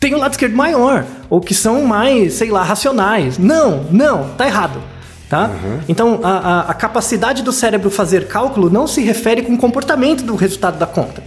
têm 0.00 0.14
o 0.14 0.18
lado 0.18 0.32
esquerdo 0.32 0.54
maior. 0.56 1.04
Ou 1.30 1.40
que 1.40 1.54
são 1.54 1.82
mais, 1.84 2.34
sei 2.34 2.50
lá, 2.50 2.62
racionais. 2.62 3.38
Não, 3.38 3.84
não, 3.90 4.30
tá 4.36 4.46
errado. 4.46 4.80
Tá? 5.28 5.46
Uhum. 5.48 5.78
Então, 5.88 6.20
a, 6.22 6.30
a- 6.30 6.60
a 6.70 6.74
capacidade 6.74 7.42
do 7.42 7.50
cérebro 7.50 7.90
fazer 7.90 8.28
cálculo 8.28 8.70
não 8.70 8.86
se 8.86 9.00
refere 9.00 9.42
com 9.42 9.54
o 9.54 9.58
comportamento 9.58 10.22
do 10.22 10.36
resultado 10.36 10.78
da 10.78 10.86
conta. 10.86 11.20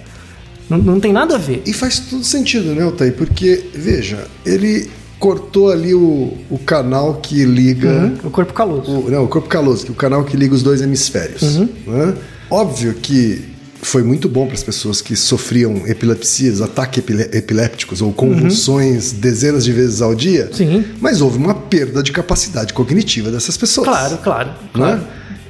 Não, 0.69 0.77
não 0.77 0.99
tem 0.99 1.11
nada 1.11 1.35
a 1.35 1.37
ver. 1.37 1.61
E 1.65 1.73
faz 1.73 1.99
todo 1.99 2.23
sentido, 2.23 2.73
né, 2.75 2.85
Otay? 2.85 3.11
Porque, 3.11 3.65
veja, 3.73 4.27
ele 4.45 4.89
cortou 5.19 5.69
ali 5.69 5.93
o, 5.93 6.33
o 6.49 6.57
canal 6.59 7.15
que 7.15 7.43
liga. 7.43 7.89
Uhum, 7.89 8.17
O 8.25 8.29
corpo 8.29 8.53
caloso. 8.53 8.89
O, 8.91 9.09
não, 9.11 9.25
o 9.25 9.27
corpo 9.27 9.49
caloso, 9.49 9.83
que 9.83 9.89
é 9.89 9.93
o 9.93 9.95
canal 9.95 10.23
que 10.23 10.37
liga 10.37 10.53
os 10.53 10.63
dois 10.63 10.81
hemisférios. 10.81 11.41
Uhum. 11.57 11.69
né? 11.87 12.13
Óbvio 12.49 12.93
que 12.93 13.43
foi 13.81 14.03
muito 14.03 14.27
bom 14.27 14.45
para 14.45 14.55
as 14.55 14.63
pessoas 14.63 15.01
que 15.01 15.15
sofriam 15.15 15.87
epilepsias, 15.87 16.61
ataques 16.61 17.03
epilépticos 17.33 18.01
ou 18.01 18.11
convulsões 18.11 19.11
dezenas 19.13 19.63
de 19.63 19.71
vezes 19.71 20.01
ao 20.01 20.13
dia. 20.13 20.49
Uhum. 20.51 20.53
Sim. 20.57 20.85
Mas 20.99 21.21
houve 21.21 21.37
uma 21.37 21.53
perda 21.53 22.03
de 22.03 22.11
capacidade 22.11 22.73
cognitiva 22.73 23.31
dessas 23.31 23.55
pessoas. 23.57 23.87
Claro, 23.87 24.17
claro, 24.17 24.49
né? 24.75 25.01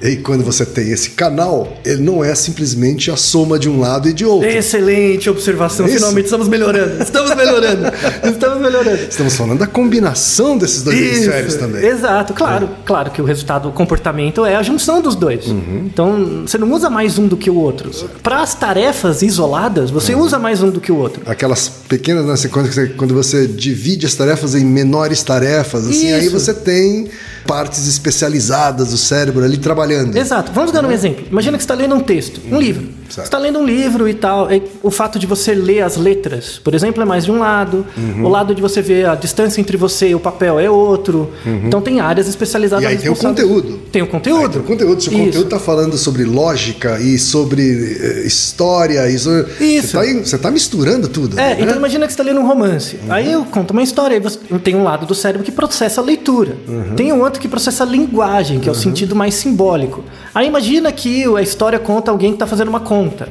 E 0.01 0.15
quando 0.17 0.43
você 0.43 0.65
tem 0.65 0.91
esse 0.91 1.11
canal, 1.11 1.77
ele 1.83 2.01
não 2.01 2.23
é 2.23 2.33
simplesmente 2.33 3.11
a 3.11 3.17
soma 3.17 3.59
de 3.59 3.67
um 3.69 3.79
lado 3.79 4.07
e 4.07 4.13
de 4.13 4.25
outro. 4.25 4.47
Excelente 4.47 5.29
observação. 5.29 5.85
Isso. 5.85 5.95
Finalmente 5.95 6.25
estamos 6.25 6.47
melhorando. 6.47 7.03
Estamos 7.03 7.35
melhorando. 7.35 7.91
Estamos 8.23 8.61
melhorando. 8.61 9.03
Estamos 9.09 9.35
falando 9.35 9.59
da 9.59 9.67
combinação 9.67 10.57
desses 10.57 10.83
dois 10.83 10.97
hemisférios 10.97 11.53
Isso, 11.53 11.59
também. 11.59 11.85
Exato, 11.85 12.33
claro, 12.33 12.69
claro 12.85 13.11
que 13.11 13.21
o 13.21 13.25
resultado, 13.25 13.67
o 13.67 13.71
comportamento 13.73 14.45
é 14.45 14.55
a 14.55 14.63
junção 14.63 15.01
dos 15.01 15.15
dois. 15.15 15.47
Uhum. 15.47 15.83
Então, 15.91 16.43
você 16.47 16.57
não 16.57 16.71
usa 16.71 16.89
mais 16.89 17.17
um 17.17 17.27
do 17.27 17.35
que 17.35 17.49
o 17.49 17.55
outro. 17.55 17.91
Para 18.23 18.41
as 18.41 18.55
tarefas 18.55 19.21
isoladas, 19.21 19.91
você 19.91 20.13
Uhum. 20.13 20.21
usa 20.21 20.39
mais 20.39 20.61
um 20.63 20.69
do 20.69 20.79
que 20.79 20.91
o 20.91 20.95
outro. 20.95 21.21
Aquelas 21.25 21.67
pequenas, 21.89 22.25
né, 22.25 22.49
quando, 22.49 22.71
você, 22.71 22.87
quando 22.87 23.13
você 23.13 23.47
divide 23.47 24.05
as 24.05 24.15
tarefas 24.15 24.55
em 24.55 24.63
menores 24.63 25.23
tarefas, 25.23 25.87
assim, 25.87 26.13
aí 26.13 26.25
Isso. 26.25 26.39
você 26.39 26.53
tem 26.53 27.09
partes 27.49 27.87
especializadas 27.87 28.91
do 28.91 28.97
cérebro 28.97 29.43
ali 29.43 29.57
trabalhando. 29.57 30.15
Exato. 30.15 30.51
Vamos 30.53 30.71
dar 30.71 30.85
um 30.85 30.91
exemplo. 30.91 31.25
Imagina 31.31 31.57
que 31.57 31.63
você 31.63 31.65
está 31.65 31.73
lendo 31.73 31.95
um 31.95 31.99
texto, 31.99 32.39
um 32.45 32.59
livro. 32.59 32.98
Certo. 33.09 33.25
Você 33.25 33.31
tá 33.31 33.37
lendo 33.37 33.59
um 33.59 33.65
livro 33.65 34.07
e 34.07 34.13
tal. 34.13 34.51
e 34.51 34.61
o 34.83 34.91
fato 34.91 35.17
de 35.17 35.25
você 35.25 35.53
ler 35.53 35.81
as 35.81 35.97
letras, 35.97 36.59
por 36.63 36.73
exemplo, 36.73 37.01
é 37.01 37.05
mais 37.05 37.25
de 37.25 37.31
um 37.31 37.39
lado. 37.39 37.85
Uhum. 37.97 38.25
O 38.25 38.29
lado 38.29 38.53
de 38.53 38.61
você 38.61 38.81
ver 38.81 39.07
a 39.07 39.15
distância 39.15 39.59
entre 39.59 39.77
você 39.77 40.09
e 40.09 40.15
o 40.15 40.19
papel 40.19 40.59
é 40.59 40.69
outro. 40.69 41.31
Então 41.65 41.81
tem 41.81 41.99
áreas 41.99 42.27
especializadas. 42.27 42.85
Uhum. 42.85 42.91
E 42.91 42.95
aí 42.95 43.01
tem 43.01 43.11
o 43.11 43.15
conteúdo. 43.15 43.79
Tem 43.91 44.01
o 44.01 44.07
conteúdo. 44.07 44.45
Aí 44.45 44.49
tem 44.49 44.61
o 44.61 44.63
conteúdo. 44.63 45.01
Se 45.01 45.09
o 45.09 45.13
Isso. 45.13 45.21
conteúdo 45.25 45.45
está 45.45 45.59
falando 45.59 45.97
sobre 45.97 46.23
lógica 46.23 46.99
e 46.99 47.17
sobre 47.17 47.97
eh, 47.99 48.23
história, 48.25 49.09
isso, 49.09 49.29
Isso. 49.59 49.97
Você, 49.97 50.37
tá, 50.37 50.43
tá 50.43 50.51
misturando 50.51 51.07
tudo. 51.07 51.39
É, 51.39 51.55
né? 51.55 51.57
então 51.61 51.75
imagina 51.75 52.05
que 52.05 52.13
você 52.13 52.21
está 52.21 52.23
lendo 52.23 52.41
um 52.41 52.47
romance. 52.47 52.97
Aí 53.09 53.31
eu 53.31 53.43
conto 53.45 53.71
uma 53.71 53.83
história, 53.83 54.15
aí 54.15 54.21
você 54.21 54.39
tem 54.63 54.75
um 54.75 54.83
lado 54.83 55.05
do 55.05 55.15
cérebro 55.15 55.43
que 55.43 55.51
processa 55.51 56.01
a 56.01 56.03
leitura. 56.03 56.57
Tem 56.95 57.11
um 57.11 57.21
outro 57.21 57.39
que 57.39 57.47
processa 57.47 57.83
a 57.83 57.87
linguagem, 57.87 58.59
que 58.59 58.69
é 58.69 58.71
o 58.71 58.75
sentido 58.75 59.15
mais 59.15 59.35
simbólico. 59.35 60.03
Aí 60.33 60.47
imagina 60.47 60.91
que 60.91 61.23
a 61.35 61.41
história 61.41 61.79
conta 61.79 62.11
alguém 62.11 62.31
que 62.31 62.35
está 62.35 62.47
fazendo 62.47 62.69
uma 62.69 62.79
conta. 62.79 63.29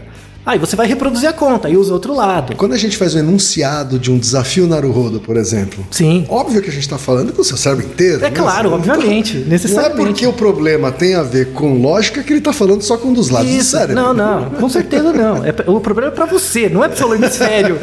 Aí 0.49 0.59
você 0.59 0.75
vai 0.75 0.87
reproduzir 0.87 1.29
a 1.29 1.33
conta 1.35 1.69
e 1.69 1.77
usa 1.77 1.93
outro 1.93 2.15
lado. 2.15 2.57
Quando 2.57 2.73
a 2.73 2.77
gente 2.79 2.97
faz 2.97 3.15
um 3.15 3.19
enunciado 3.19 3.99
de 3.99 4.11
um 4.11 4.19
desafio 4.19 4.67
Naruhodo, 4.67 5.21
por 5.21 5.37
exemplo, 5.37 5.87
Sim. 5.91 6.25
óbvio 6.27 6.63
que 6.63 6.71
a 6.71 6.73
gente 6.73 6.83
está 6.85 6.97
falando 6.97 7.35
com 7.35 7.43
o 7.43 7.45
seu 7.45 7.59
cérebro 7.59 7.85
inteiro. 7.85 8.17
É 8.25 8.31
né? 8.31 8.31
claro, 8.31 8.71
Você 8.71 8.77
não 8.77 8.83
tá- 8.83 8.93
obviamente, 8.95 9.37
Não 9.37 9.43
é 9.45 9.49
necessariamente. 9.51 9.97
porque 10.09 10.27
o 10.27 10.33
problema 10.33 10.91
tem 10.91 11.15
a 11.15 11.23
ver 11.23 11.53
com 11.53 11.81
lógica 11.83 12.23
que 12.23 12.33
ele 12.33 12.39
está 12.39 12.53
falando 12.53 12.81
só 12.81 12.97
com 12.97 13.09
um 13.09 13.13
dos 13.13 13.29
lados 13.29 13.51
do 13.51 13.57
Isso, 13.59 13.73
cérebro. 13.73 13.95
não, 13.95 14.15
não, 14.15 14.51
com 14.51 14.69
certeza 14.71 15.13
não. 15.13 15.45
É, 15.45 15.55
o 15.67 15.81
problema 15.81 16.11
é 16.13 16.15
pra 16.15 16.25
você, 16.25 16.69
não 16.71 16.83
é 16.83 16.89
pro 16.89 16.97
seu 16.97 17.15
hemisfério. 17.15 17.77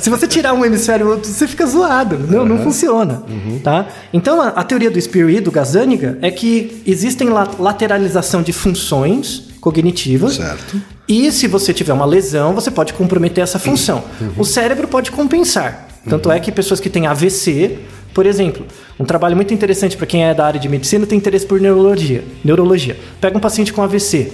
Se 0.00 0.08
você 0.08 0.28
tirar 0.28 0.54
um 0.54 0.64
hemisfério 0.64 1.08
outro, 1.08 1.28
você 1.28 1.48
fica 1.48 1.66
zoado. 1.66 2.16
Não, 2.28 2.44
não 2.46 2.58
funciona. 2.62 3.24
Tá? 3.64 3.88
Então, 4.12 4.40
a, 4.40 4.48
a 4.48 4.62
teoria 4.62 4.92
do 4.92 4.98
Spiri, 4.98 5.40
do 5.40 5.50
Gazaniga, 5.50 6.18
é 6.22 6.30
que 6.30 6.82
existem 6.86 7.28
la- 7.30 7.50
lateralização 7.58 8.42
de 8.42 8.52
funções 8.52 9.48
cognitivas. 9.60 10.34
Certo. 10.36 10.80
E 11.12 11.30
se 11.30 11.46
você 11.46 11.74
tiver 11.74 11.92
uma 11.92 12.06
lesão, 12.06 12.54
você 12.54 12.70
pode 12.70 12.94
comprometer 12.94 13.44
essa 13.44 13.58
função. 13.58 14.02
O 14.38 14.46
cérebro 14.46 14.88
pode 14.88 15.10
compensar. 15.10 15.86
Tanto 16.08 16.32
é 16.32 16.40
que 16.40 16.50
pessoas 16.50 16.80
que 16.80 16.88
têm 16.88 17.06
AVC, 17.06 17.80
por 18.14 18.24
exemplo, 18.24 18.64
um 18.98 19.04
trabalho 19.04 19.36
muito 19.36 19.52
interessante 19.52 19.94
para 19.94 20.06
quem 20.06 20.24
é 20.24 20.32
da 20.32 20.46
área 20.46 20.58
de 20.58 20.70
medicina 20.70 21.04
tem 21.04 21.18
interesse 21.18 21.44
por 21.44 21.60
neurologia. 21.60 22.24
Neurologia. 22.42 22.96
Pega 23.20 23.36
um 23.36 23.40
paciente 23.42 23.74
com 23.74 23.82
AVC, 23.82 24.32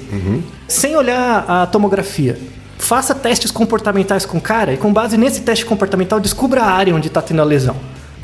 sem 0.69 0.95
olhar 0.95 1.45
a 1.49 1.67
tomografia. 1.67 2.39
Faça 2.79 3.13
testes 3.13 3.51
comportamentais 3.51 4.25
com 4.25 4.39
o 4.39 4.41
cara 4.41 4.73
e 4.73 4.77
com 4.77 4.93
base 4.93 5.17
nesse 5.17 5.41
teste 5.41 5.67
comportamental 5.67 6.21
descubra 6.21 6.63
a 6.63 6.71
área 6.71 6.95
onde 6.95 7.09
está 7.09 7.21
tendo 7.21 7.43
a 7.43 7.45
lesão. 7.45 7.75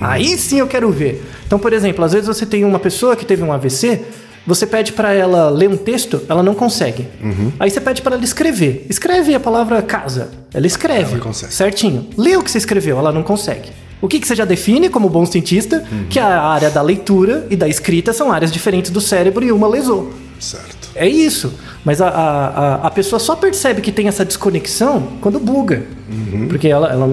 Aí 0.00 0.38
sim 0.38 0.60
eu 0.60 0.68
quero 0.68 0.92
ver. 0.92 1.28
Então, 1.44 1.58
por 1.58 1.72
exemplo, 1.72 2.04
às 2.04 2.12
vezes 2.12 2.28
você 2.28 2.46
tem 2.46 2.64
uma 2.64 2.78
pessoa 2.78 3.16
que 3.16 3.26
teve 3.26 3.42
um 3.42 3.52
AVC, 3.52 4.00
você 4.46 4.66
pede 4.66 4.92
para 4.92 5.12
ela 5.12 5.48
ler 5.48 5.68
um 5.68 5.76
texto, 5.76 6.22
ela 6.28 6.42
não 6.42 6.54
consegue. 6.54 7.08
Aí 7.58 7.70
você 7.70 7.80
pede 7.80 8.02
para 8.02 8.16
ela 8.16 8.24
escrever. 8.24 8.86
Escreve 8.88 9.34
a 9.34 9.40
palavra 9.40 9.80
casa. 9.82 10.30
Ela 10.52 10.66
escreve. 10.66 11.12
Ela 11.12 11.20
consegue. 11.20 11.52
Certinho. 11.54 12.08
Lê 12.16 12.36
o 12.36 12.42
que 12.42 12.50
você 12.50 12.58
escreveu, 12.58 12.98
ela 12.98 13.12
não 13.12 13.22
consegue. 13.22 13.70
O 14.00 14.08
que, 14.08 14.20
que 14.20 14.26
você 14.26 14.34
já 14.34 14.44
define 14.44 14.90
como 14.90 15.08
bom 15.08 15.24
cientista? 15.24 15.82
Que 16.10 16.18
a 16.18 16.42
área 16.42 16.68
da 16.68 16.82
leitura 16.82 17.46
e 17.48 17.56
da 17.56 17.66
escrita 17.66 18.12
são 18.12 18.30
áreas 18.30 18.52
diferentes 18.52 18.90
do 18.90 19.00
cérebro 19.00 19.44
e 19.44 19.50
uma 19.50 19.66
lesou. 19.66 20.12
Certo. 20.38 20.90
É 20.94 21.08
isso. 21.08 21.54
Mas 21.84 22.00
a, 22.00 22.08
a, 22.08 22.74
a, 22.86 22.90
pessoa 22.90 23.20
só 23.20 23.36
percebe 23.36 23.82
que 23.82 23.92
tem 23.92 24.08
essa 24.08 24.24
desconexão 24.24 25.02
quando 25.20 25.38
buga. 25.38 25.82
Porque 26.48 26.68
ela, 26.68 26.90
ela 26.90 27.06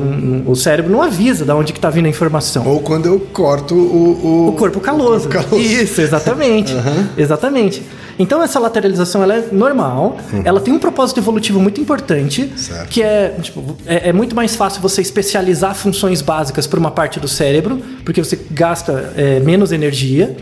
o 0.46 0.56
cérebro 0.56 0.92
não 0.92 1.02
avisa 1.02 1.44
de 1.44 1.52
onde 1.52 1.74
que 1.74 1.80
tá 1.80 1.90
vindo 1.90 2.06
a 2.06 2.10
informação. 2.10 2.66
Ou 2.66 2.80
quando 2.80 3.06
eu 3.06 3.20
corto 3.20 3.76
o. 3.76 4.50
O 4.50 4.54
corpo 4.54 4.80
caloso. 4.80 5.28
o 5.28 5.30
caloso. 5.30 5.58
Isso, 5.58 6.00
exatamente. 6.02 6.74
Exatamente. 7.18 7.84
Então 8.18 8.42
essa 8.42 8.60
lateralização 8.60 9.24
ela 9.24 9.36
é 9.36 9.48
normal, 9.52 10.18
ela 10.44 10.60
tem 10.60 10.74
um 10.74 10.80
propósito 10.80 11.20
evolutivo 11.20 11.60
muito 11.60 11.82
importante, 11.82 12.52
Certo. 12.56 12.90
que 12.90 13.02
é, 13.02 13.36
tipo, 13.42 13.76
é, 13.86 14.10
é 14.10 14.14
muito 14.14 14.36
mais 14.36 14.56
fácil 14.56 14.82
você 14.82 15.02
especializar 15.02 15.74
funções 15.74 16.22
básicas 16.22 16.68
para 16.68 16.80
uma 16.80 16.92
parte 16.92 17.20
do 17.20 17.28
cérebro, 17.28 17.82
porque 18.06 18.24
você 18.24 18.40
gasta 18.52 19.14
é, 19.16 19.40
menos 19.40 19.72
energia, 19.72 20.36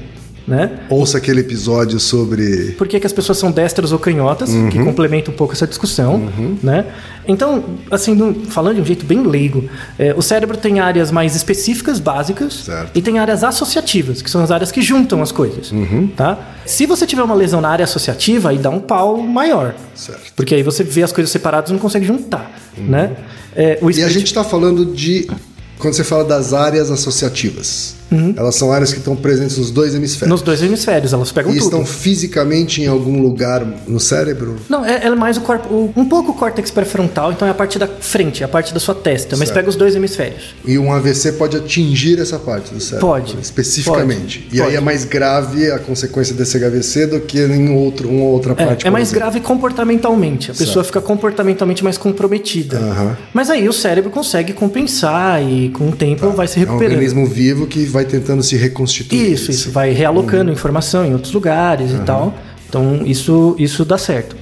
né? 0.50 0.80
Ouça 0.90 1.18
aquele 1.20 1.42
episódio 1.42 2.00
sobre. 2.00 2.72
Por 2.78 2.88
que, 2.88 3.00
que 3.00 3.06
as 3.08 3.14
pessoas 3.14 3.38
são 3.38 3.52
destras 3.52 3.92
ou 3.92 4.00
canhotas, 4.00 4.50
Uhum. 4.50 4.70
que 4.70 4.84
complementa 4.84 5.30
um 5.30 5.34
pouco 5.34 5.54
essa 5.54 5.68
discussão, 5.68 6.30
né? 6.64 6.86
Então, 7.28 7.64
assim, 7.92 8.44
falando 8.50 8.76
de 8.78 8.82
um 8.82 8.86
jeito 8.86 9.06
bem 9.06 9.22
leigo, 9.22 9.70
é, 10.00 10.14
o 10.18 10.22
cérebro 10.22 10.58
tem 10.58 10.80
áreas 10.80 11.12
mais 11.12 11.36
específicas, 11.36 12.00
básicas, 12.00 12.54
Certo. 12.66 12.92
e 12.98 13.02
tem 13.02 13.20
áreas 13.20 13.44
associativas, 13.44 14.22
que 14.24 14.30
são 14.32 14.44
as 14.44 14.50
áreas 14.50 14.72
que 14.72 14.82
juntam 14.82 15.22
as 15.22 15.32
coisas, 15.32 15.72
Uhum. 15.72 16.08
tá? 16.08 16.40
Se 16.66 16.86
você 16.88 17.06
tiver 17.06 17.22
uma 17.22 17.36
lesão 17.36 17.62
na 17.62 17.70
área 17.70 17.84
associativa, 17.84 18.50
aí 18.50 18.58
dá 18.58 18.72
um 18.72 18.80
pau 18.80 19.18
maior. 19.18 19.76
Certo. 19.94 20.34
Porque 20.36 20.56
aí 20.56 20.64
você 20.64 20.84
vê 20.84 21.04
as 21.04 21.12
coisas 21.12 21.32
separadas 21.32 21.70
e 21.70 21.74
não 21.74 21.80
consegue 21.80 22.06
juntar, 22.06 22.52
né? 22.78 23.12
É, 23.56 23.78
o 23.82 23.86
Uhum. 23.86 23.92
E 23.92 24.04
a 24.04 24.10
gente 24.10 24.26
está 24.28 24.44
falando 24.44 24.86
de. 24.86 25.30
Quando 25.78 25.94
você 25.94 26.04
fala 26.04 26.24
das 26.26 26.54
áreas 26.54 26.90
associativas, 26.92 27.96
elas 28.36 28.56
são 28.56 28.72
áreas 28.72 28.92
que 28.92 29.00
estão 29.00 29.16
presentes 29.16 29.58
nos 29.58 29.72
dois 29.72 29.94
hemisférios. 29.96 30.24
Uhum. 30.30 30.30
Nos 30.38 30.42
dois 30.42 30.62
hemisférios, 30.64 31.14
elas 31.14 31.32
pegam 31.32 31.52
E 31.52 31.56
tudo. 31.58 31.66
estão 31.66 31.86
fisicamente 31.86 32.82
em 32.82 32.88
algum 32.88 33.22
lugar 33.22 33.66
no 33.88 34.00
cérebro? 34.00 34.56
Não, 34.68 34.84
é, 34.86 35.06
é 35.06 35.10
mais 35.16 35.38
o 35.38 35.42
corpo, 35.42 35.92
um 35.96 36.06
pouco 36.06 36.32
o 36.32 36.34
córtex 36.36 36.72
pré-frontal, 36.72 37.32
então 37.32 37.48
é 37.48 37.52
a 37.52 37.54
parte 37.54 37.78
da 37.80 37.88
frente, 37.88 38.42
é 38.44 38.46
a 38.46 38.50
parte 38.50 38.74
da 38.74 38.80
sua 38.80 38.96
testa, 38.96 39.36
mas 39.38 39.50
Certo. 39.50 39.54
pega 39.58 39.70
os 39.70 39.76
dois 39.76 39.96
hemisférios. 39.96 40.56
E 40.66 40.78
um 40.78 40.92
AVC 40.92 41.34
pode 41.34 41.56
atingir 41.58 42.20
essa 42.20 42.38
parte 42.40 42.74
do 42.74 42.80
cérebro? 42.80 43.08
Pode. 43.08 43.38
Especificamente. 43.42 44.40
Pode. 44.40 44.56
E 44.56 44.60
aí 44.62 44.66
Pode. 44.68 44.76
é 44.78 44.82
mais 44.82 45.06
grave 45.06 45.72
a 45.72 45.80
consequência 45.80 46.34
desse 46.36 46.64
AVC 46.64 47.08
do 47.08 47.20
que 47.22 47.40
em 47.40 47.70
outro, 47.76 48.10
uma 48.10 48.26
outra 48.26 48.56
parte. 48.56 48.86
É, 48.86 48.88
é 48.88 48.90
por 48.90 48.92
mais 48.92 49.08
exemplo. 49.10 49.20
grave 49.20 49.40
comportamentalmente. 49.40 50.52
A 50.52 50.54
pessoa 50.54 50.84
fica 50.84 51.02
comportamentalmente 51.02 51.84
mais 51.84 51.98
comprometida. 51.98 52.78
Aham. 52.78 53.18
Mas 53.34 53.50
aí 53.50 53.68
o 53.68 53.74
cérebro 53.74 54.10
consegue 54.12 54.54
compensar 54.54 55.42
e 55.44 55.70
com 55.70 55.90
o 55.90 55.92
tempo 55.92 56.30
vai 56.32 56.48
se 56.48 56.58
É 56.60 56.62
um 56.64 56.66
recuperando. 56.66 56.94
organismo 56.94 57.26
vivo 57.26 57.68
que 57.68 57.86
vai 57.86 57.99
tentando 58.06 58.42
se 58.44 58.56
reconstituir. 58.58 59.32
Isso, 59.34 59.52
isso. 59.52 59.72
Vai 59.72 59.92
realocando 59.92 60.52
informação 60.52 61.06
em 61.06 61.14
outros 61.14 61.34
lugares 61.34 61.92
e 61.92 62.00
tal. 62.00 62.34
Então 62.68 63.02
isso, 63.06 63.56
isso 63.58 63.84
dá 63.86 63.98
certo. 63.98 64.36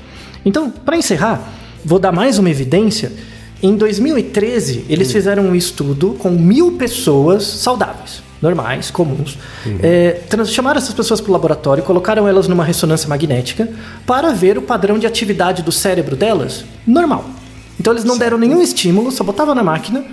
Então, 0.46 0.70
para 0.70 0.98
encerrar, 0.98 1.42
vou 1.84 2.00
dar 2.00 2.12
mais 2.12 2.38
uma 2.40 2.50
evidência. 2.50 3.12
Em 3.62 3.76
2013, 3.76 4.86
eles 4.90 5.12
fizeram 5.12 5.44
um 5.44 5.56
estudo 5.56 6.16
com 6.20 6.30
mil 6.30 6.74
pessoas 6.74 7.44
saudáveis, 7.44 8.22
normais, 8.42 8.92
comuns. 8.92 9.38
É, 9.82 10.12
trans- 10.30 10.52
chamaram 10.54 10.78
essas 10.78 10.94
pessoas 10.94 11.20
para 11.20 11.30
o 11.30 11.34
laboratório, 11.34 11.84
colocaram 11.84 12.28
elas 12.28 12.48
numa 12.48 12.64
ressonância 12.64 13.10
magnética 13.10 13.68
para 14.06 14.32
ver 14.32 14.58
o 14.58 14.62
padrão 14.62 15.00
de 15.00 15.08
atividade 15.08 15.64
do 15.64 15.72
cérebro 15.72 16.16
delas 16.16 16.64
normal. 16.86 17.26
Então 17.80 17.94
eles 17.94 18.04
não 18.04 18.18
deram 18.18 18.38
nenhum 18.38 18.62
estímulo, 18.62 19.12
só 19.12 19.24
botavam 19.24 19.54
na 19.56 19.64
máquina, 19.64 20.04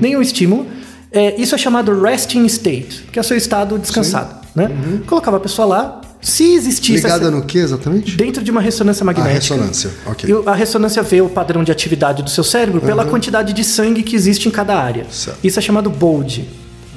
nenhum 0.00 0.20
estímulo. 0.22 0.66
É, 1.14 1.40
isso 1.40 1.54
é 1.54 1.58
chamado 1.58 2.00
resting 2.02 2.44
state, 2.46 3.04
que 3.12 3.18
é 3.18 3.22
o 3.22 3.24
seu 3.24 3.36
estado 3.36 3.78
descansado. 3.78 4.34
Né? 4.54 4.68
Colocava 5.06 5.36
a 5.36 5.40
pessoa 5.40 5.66
lá, 5.66 6.00
se 6.20 6.54
existisse 6.54 7.02
Ligada 7.02 7.22
essa- 7.26 7.30
no 7.30 7.42
que 7.44 7.58
exatamente? 7.58 8.16
dentro 8.16 8.42
de 8.42 8.50
uma 8.50 8.60
ressonância 8.60 9.02
A 9.02 9.06
magnética. 9.06 9.34
ressonância, 9.34 9.90
ok. 10.06 10.28
E 10.30 10.48
a 10.48 10.54
ressonância 10.54 11.02
vê 11.02 11.20
o 11.20 11.28
padrão 11.28 11.62
de 11.62 11.70
atividade 11.70 12.22
do 12.22 12.30
seu 12.30 12.42
cérebro 12.42 12.80
pela 12.80 13.04
quantidade 13.04 13.52
de 13.52 13.62
sangue 13.62 14.02
que 14.02 14.16
existe 14.16 14.48
em 14.48 14.50
cada 14.50 14.76
área. 14.76 15.06
Certo. 15.10 15.38
Isso 15.44 15.58
é 15.58 15.62
chamado 15.62 15.88
BOLD, 15.90 16.44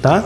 tá? 0.02 0.24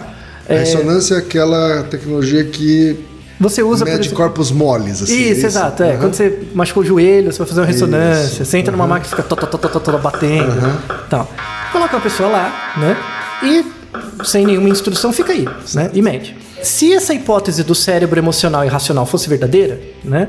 A 0.48 0.54
É, 0.54 0.58
ressonância 0.60 1.14
é 1.14 1.18
aquela 1.18 1.82
tecnologia 1.84 2.44
que 2.44 2.96
você 3.40 3.62
usa 3.62 3.84
mede 3.84 4.00
exemplo- 4.00 4.16
corpos 4.16 4.50
moles. 4.52 5.02
Assim, 5.02 5.30
Isso, 5.30 5.44
é 5.44 5.46
exato. 5.48 5.82
É. 5.82 5.90
Aham. 5.92 5.98
Quando 5.98 6.14
você 6.14 6.38
machucou 6.54 6.82
o 6.82 6.86
joelho, 6.86 7.32
você 7.32 7.38
vai 7.38 7.46
fazer 7.48 7.60
uma 7.60 7.66
ressonância. 7.66 8.24
Isso. 8.42 8.44
Você 8.44 8.58
entra 8.58 8.70
numa 8.72 8.86
máquina 8.86 9.06
e 9.06 9.10
fica 9.10 9.22
tó, 9.22 9.34
tó, 9.34 9.46
tó, 9.80 9.98
batendo. 9.98 10.52
Tal. 11.10 11.28
Coloca 11.72 11.96
uma 11.96 12.02
pessoa 12.02 12.28
lá, 12.28 12.74
né? 12.76 12.96
E 13.42 13.64
sem 14.24 14.46
nenhuma 14.46 14.68
instrução 14.68 15.12
fica 15.12 15.32
aí, 15.32 15.46
né? 15.74 15.90
E 15.92 16.02
mede. 16.02 16.36
Se 16.62 16.92
essa 16.92 17.12
hipótese 17.12 17.64
do 17.64 17.74
cérebro 17.74 18.18
emocional 18.18 18.64
e 18.64 18.68
racional 18.68 19.04
fosse 19.04 19.28
verdadeira, 19.28 19.80
né? 20.04 20.28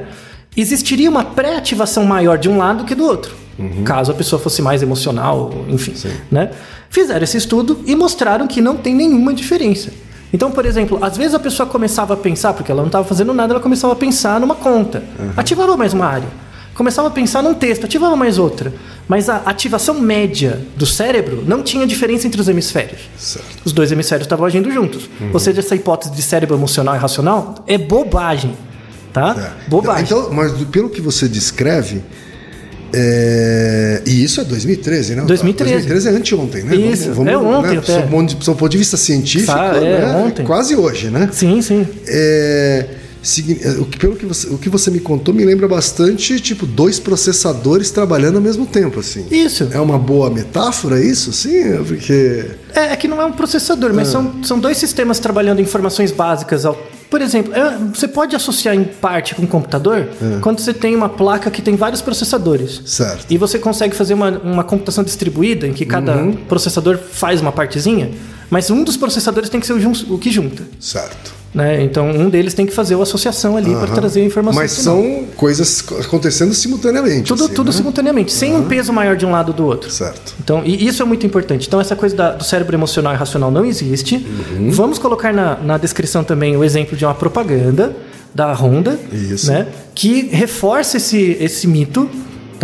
Existiria 0.55 1.09
uma 1.09 1.23
pré-ativação 1.23 2.05
maior 2.05 2.37
de 2.37 2.47
um 2.49 2.57
lado 2.57 2.85
que 2.85 2.93
do 2.93 3.05
outro. 3.05 3.35
Caso 3.83 4.11
a 4.11 4.15
pessoa 4.15 4.39
fosse 4.39 4.61
mais 4.61 4.81
emocional, 4.81 5.51
enfim. 5.67 5.93
Né? 6.31 6.51
Fizeram 6.89 7.23
esse 7.23 7.37
estudo 7.37 7.79
e 7.85 7.95
mostraram 7.95 8.47
que 8.47 8.61
não 8.61 8.75
tem 8.77 8.95
nenhuma 8.95 9.33
diferença. 9.33 9.91
Então, 10.31 10.49
por 10.51 10.65
exemplo, 10.65 10.97
às 11.01 11.15
vezes 11.15 11.35
a 11.35 11.39
pessoa 11.39 11.69
começava 11.69 12.15
a 12.15 12.17
pensar, 12.17 12.53
porque 12.53 12.71
ela 12.71 12.81
não 12.81 12.87
estava 12.87 13.03
fazendo 13.07 13.33
nada, 13.33 13.53
ela 13.53 13.61
começava 13.61 13.93
a 13.93 13.95
pensar 13.95 14.39
numa 14.39 14.55
conta. 14.55 15.03
Ativava 15.37 15.77
mais 15.77 15.93
uma 15.93 16.05
área. 16.05 16.27
Começava 16.73 17.07
a 17.07 17.11
pensar 17.11 17.41
num 17.43 17.53
texto, 17.53 17.85
ativava 17.85 18.15
mais 18.15 18.37
outra. 18.39 18.73
Mas 19.07 19.29
a 19.29 19.37
ativação 19.45 19.99
média 19.99 20.59
do 20.75 20.85
cérebro 20.85 21.43
não 21.45 21.61
tinha 21.61 21.85
diferença 21.85 22.25
entre 22.25 22.39
os 22.41 22.47
hemisférios. 22.47 23.01
Certo. 23.17 23.45
Os 23.65 23.71
dois 23.71 23.91
hemisférios 23.91 24.25
estavam 24.25 24.45
agindo 24.45 24.71
juntos. 24.71 25.09
Ou 25.31 25.39
seja, 25.39 25.59
essa 25.59 25.75
hipótese 25.75 26.11
de 26.13 26.21
cérebro 26.21 26.55
emocional 26.55 26.95
e 26.95 26.97
racional 26.97 27.55
é 27.67 27.77
bobagem. 27.77 28.55
Tá? 29.11 29.53
É. 29.65 29.69
Bobagem. 29.69 30.05
Então, 30.05 30.31
mas 30.33 30.53
do- 30.53 30.65
pelo 30.65 30.89
que 30.89 30.99
você 30.99 31.27
descreve, 31.27 32.01
é, 32.95 34.01
e 34.05 34.23
isso 34.23 34.39
é 34.41 34.43
2013, 34.43 35.15
né? 35.15 35.23
2013. 35.23 35.73
2013 35.87 36.07
é 36.07 36.11
anteontem, 36.11 36.63
né? 36.63 36.75
Isso, 36.75 37.09
é 37.27 37.37
ontem 37.37 37.71
né? 37.73 37.77
até. 37.77 37.93
Sob 37.93 38.07
ponto 38.09 38.35
de- 38.35 38.45
sob 38.45 38.59
ponto 38.59 38.71
de 38.71 38.77
vista 38.77 38.97
científico, 38.97 39.51
Tá, 39.53 39.75
é, 39.75 39.99
né? 40.05 40.15
ontem. 40.15 40.45
quase 40.45 40.75
hoje, 40.75 41.09
né? 41.09 41.29
Sim, 41.31 41.61
sim. 41.61 41.87
É, 42.07 42.85
é, 43.61 43.71
o 43.79 43.85
que, 43.85 43.97
pelo 43.97 44.15
que 44.15 44.25
você, 44.25 44.47
o 44.47 44.57
que 44.57 44.67
você 44.69 44.91
me 44.91 44.99
contou 44.99 45.33
me 45.33 45.45
lembra 45.45 45.67
bastante, 45.67 46.39
tipo, 46.39 46.65
dois 46.65 46.99
processadores 46.99 47.89
trabalhando 47.89 48.35
ao 48.35 48.41
mesmo 48.41 48.65
tempo, 48.65 48.99
assim. 48.99 49.25
Isso. 49.31 49.69
É 49.71 49.79
uma 49.79 49.97
boa 49.97 50.29
metáfora 50.29 50.99
isso, 51.03 51.31
sim? 51.31 51.77
Porque. 51.87 52.45
É, 52.75 52.91
é 52.91 52.95
que 52.95 53.07
não 53.07 53.21
é 53.21 53.25
um 53.25 53.31
processador, 53.31 53.91
Ah. 53.91 53.93
mas 53.93 54.09
são, 54.09 54.43
são 54.43 54.59
dois 54.59 54.77
sistemas 54.77 55.19
trabalhando 55.19 55.61
informações 55.61 56.11
básicas. 56.11 56.65
Ao... 56.65 56.75
Por 57.09 57.21
exemplo, 57.21 57.53
é, 57.53 57.77
você 57.93 58.07
pode 58.07 58.35
associar 58.35 58.75
em 58.75 58.83
parte 58.83 59.35
com 59.35 59.43
um 59.43 59.47
computador 59.47 60.09
Ah. 60.21 60.39
quando 60.41 60.59
você 60.59 60.73
tem 60.73 60.93
uma 60.95 61.07
placa 61.07 61.49
que 61.49 61.61
tem 61.61 61.75
vários 61.75 62.01
processadores. 62.01 62.81
Certo. 62.85 63.25
E 63.29 63.37
você 63.37 63.57
consegue 63.57 63.95
fazer 63.95 64.13
uma, 64.15 64.31
uma 64.31 64.63
computação 64.63 65.03
distribuída 65.03 65.65
em 65.67 65.71
que 65.73 65.85
cada 65.85 66.15
Uhum. 66.17 66.33
processador 66.49 66.97
faz 66.97 67.39
uma 67.39 67.51
partezinha, 67.51 68.11
mas 68.49 68.69
um 68.69 68.83
dos 68.83 68.97
processadores 68.97 69.49
tem 69.49 69.59
que 69.59 69.65
ser 69.67 69.73
o, 69.73 70.13
o 70.15 70.17
que 70.17 70.29
junta. 70.31 70.63
Certo. 70.79 71.42
Né? 71.53 71.83
Então 71.83 72.09
um 72.09 72.29
deles 72.31 72.55
tem 72.55 72.65
que 72.65 72.73
fazer 72.73 72.95
a 72.95 73.01
associação 73.03 73.55
ali 73.55 73.69
para 73.71 73.83
Aham. 73.83 73.93
trazer 73.93 74.21
a 74.21 74.25
informação. 74.25 74.59
Mas 74.59 74.75
final. 74.79 74.95
são 74.95 75.23
coisas 75.37 75.81
co- 75.81 75.95
acontecendo 75.99 76.51
simultaneamente. 76.53 77.27
tudo, 77.27 77.45
assim, 77.45 77.53
tudo 77.53 77.67
né? 77.67 77.77
simultaneamente, 77.77 78.31
sem 78.33 78.55
um 78.55 78.63
peso 78.63 78.91
maior 78.91 79.15
de 79.15 79.23
um 79.23 79.31
lado 79.31 79.53
do 79.53 79.63
outro. 79.63 79.91
Certo. 79.91 80.33
Então, 80.43 80.63
e 80.65 80.87
isso 80.87 81.03
é 81.03 81.05
muito 81.05 81.27
importante. 81.27 81.67
Então, 81.67 81.79
essa 81.79 81.95
coisa 81.95 82.15
da- 82.15 82.31
do 82.31 82.43
cérebro 82.43 82.75
emocional 82.75 83.13
e 83.13 83.17
racional 83.17 83.51
não 83.51 83.63
existe. 83.65 84.15
Uhum. 84.15 84.71
Vamos 84.71 84.97
colocar 84.97 85.31
na, 85.31 85.55
na 85.57 85.77
descrição 85.77 86.23
também 86.23 86.57
o 86.57 86.63
exemplo 86.63 86.97
de 86.97 87.05
uma 87.05 87.13
propaganda 87.13 87.95
da 88.33 88.51
Honda, 88.51 88.99
Isso. 89.11 89.51
né? 89.51 89.67
Que 89.93 90.29
reforça 90.31 90.97
esse, 90.97 91.37
esse 91.39 91.67
mito, 91.67 92.09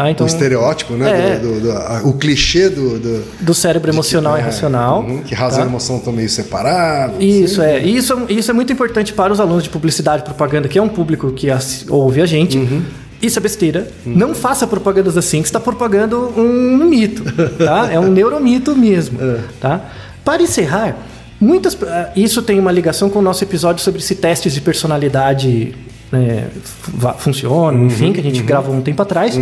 tá? 0.04 0.12
Então, 0.12 0.26
o 0.26 0.28
estereótipo, 0.28 0.94
né? 0.94 1.36
É. 1.36 1.40
do- 1.40 1.54
do- 1.56 1.62
do- 1.62 1.72
a- 1.72 2.02
o 2.06 2.14
clichê 2.14 2.70
do. 2.70 3.00
do 3.42 3.54
cérebro 3.54 3.92
emocional 3.92 4.36
é, 4.38 4.40
e 4.40 4.44
racional. 4.44 5.02
uhum, 5.02 5.22
que 5.24 5.36
razão 5.36 5.60
tá? 5.60 5.66
e 5.66 5.70
emoção 5.70 5.98
estão 5.98 6.14
meio 6.14 6.30
separados. 6.30 7.16
Isso, 7.20 7.62
assim. 7.62 7.72
é. 7.72 7.84
E 7.86 7.96
Isso, 7.98 8.18
isso 8.30 8.52
é 8.52 8.54
muito 8.54 8.72
importante 8.72 9.14
para 9.14 9.32
os 9.34 9.40
alunos 9.40 9.64
de 9.64 9.70
publicidade 9.70 10.22
e 10.22 10.26
propaganda, 10.26 10.68
que 10.68 10.78
é 10.78 10.82
um 10.82 10.90
público 10.90 11.32
que 11.32 11.50
assi- 11.50 11.86
ouve 11.90 12.22
a 12.22 12.26
gente. 12.26 12.58
Uhum. 12.58 12.82
Isso 13.22 13.38
é 13.38 13.42
besteira. 13.42 13.88
Não 14.06 14.34
faça 14.34 14.66
propagandas 14.66 15.18
assim, 15.18 15.42
que 15.42 15.48
você 15.48 15.50
está 15.50 15.60
propagando 15.60 16.34
um 16.38 16.78
mito, 16.86 17.24
tá? 17.60 17.90
É 17.92 18.00
um 18.00 18.08
neuromito 18.10 18.74
mesmo, 18.76 19.20
É. 19.22 19.40
tá? 19.60 19.82
Para 20.24 20.42
encerrar, 20.42 20.96
muitas... 21.40 21.78
ah, 21.84 22.12
Isso 22.16 22.42
tem 22.42 22.58
uma 22.60 22.72
ligação 22.72 23.10
com 23.10 23.20
o 23.20 23.22
nosso 23.22 23.44
episódio 23.44 23.84
sobre 23.84 24.02
se 24.02 24.16
testes 24.16 24.54
de 24.54 24.62
personalidade 24.62 25.76
né, 26.12 26.48
funcionam, 27.18 27.82
Uhum, 27.82 27.88
enfim, 27.88 28.14
que 28.14 28.20
a 28.20 28.24
gente 28.24 28.42
gravou 28.42 28.74
um 28.74 28.82
tempo 28.82 29.02
atrás. 29.02 29.36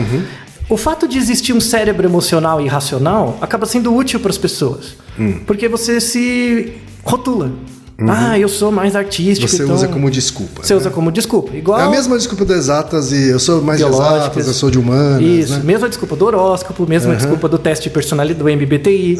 O 0.69 0.75
fato 0.75 1.07
de 1.07 1.17
existir 1.17 1.53
um 1.53 1.61
cérebro 1.61 2.07
emocional 2.07 2.59
e 2.59 2.67
racional 2.67 3.37
acaba 3.41 3.65
sendo 3.65 3.93
útil 3.93 4.19
para 4.19 4.31
as 4.31 4.37
pessoas. 4.37 4.95
Hum. 5.19 5.39
Porque 5.45 5.67
você 5.67 6.01
se 6.01 6.73
rotula. 7.03 7.51
Ah, 7.99 8.37
eu 8.37 8.47
sou 8.47 8.71
mais 8.71 8.95
artístico. 8.95 9.49
Uhum. 9.49 9.57
Você 9.57 9.63
então... 9.63 9.75
usa 9.75 9.87
como 9.87 10.11
desculpa. 10.11 10.63
Você 10.63 10.73
né? 10.73 10.79
usa 10.79 10.89
como 10.91 11.11
desculpa. 11.11 11.55
Igual 11.55 11.79
É 11.79 11.83
a 11.83 11.89
mesma 11.89 12.15
desculpa 12.15 12.45
das 12.45 12.57
exatas 12.57 13.11
e 13.11 13.29
eu 13.29 13.39
sou 13.39 13.61
mais 13.61 13.79
de 13.79 13.85
exatas, 13.85 14.47
eu 14.47 14.53
sou 14.53 14.69
de 14.69 14.77
humanas. 14.77 15.21
Isso, 15.21 15.53
né? 15.53 15.61
mesma 15.63 15.89
desculpa 15.89 16.15
do 16.15 16.25
horóscopo, 16.25 16.85
mesma 16.87 17.15
desculpa 17.15 17.49
do 17.49 17.57
teste 17.57 17.85
de 17.85 17.89
personalidade 17.89 18.37
do 18.37 18.45
MBTI. 18.45 19.19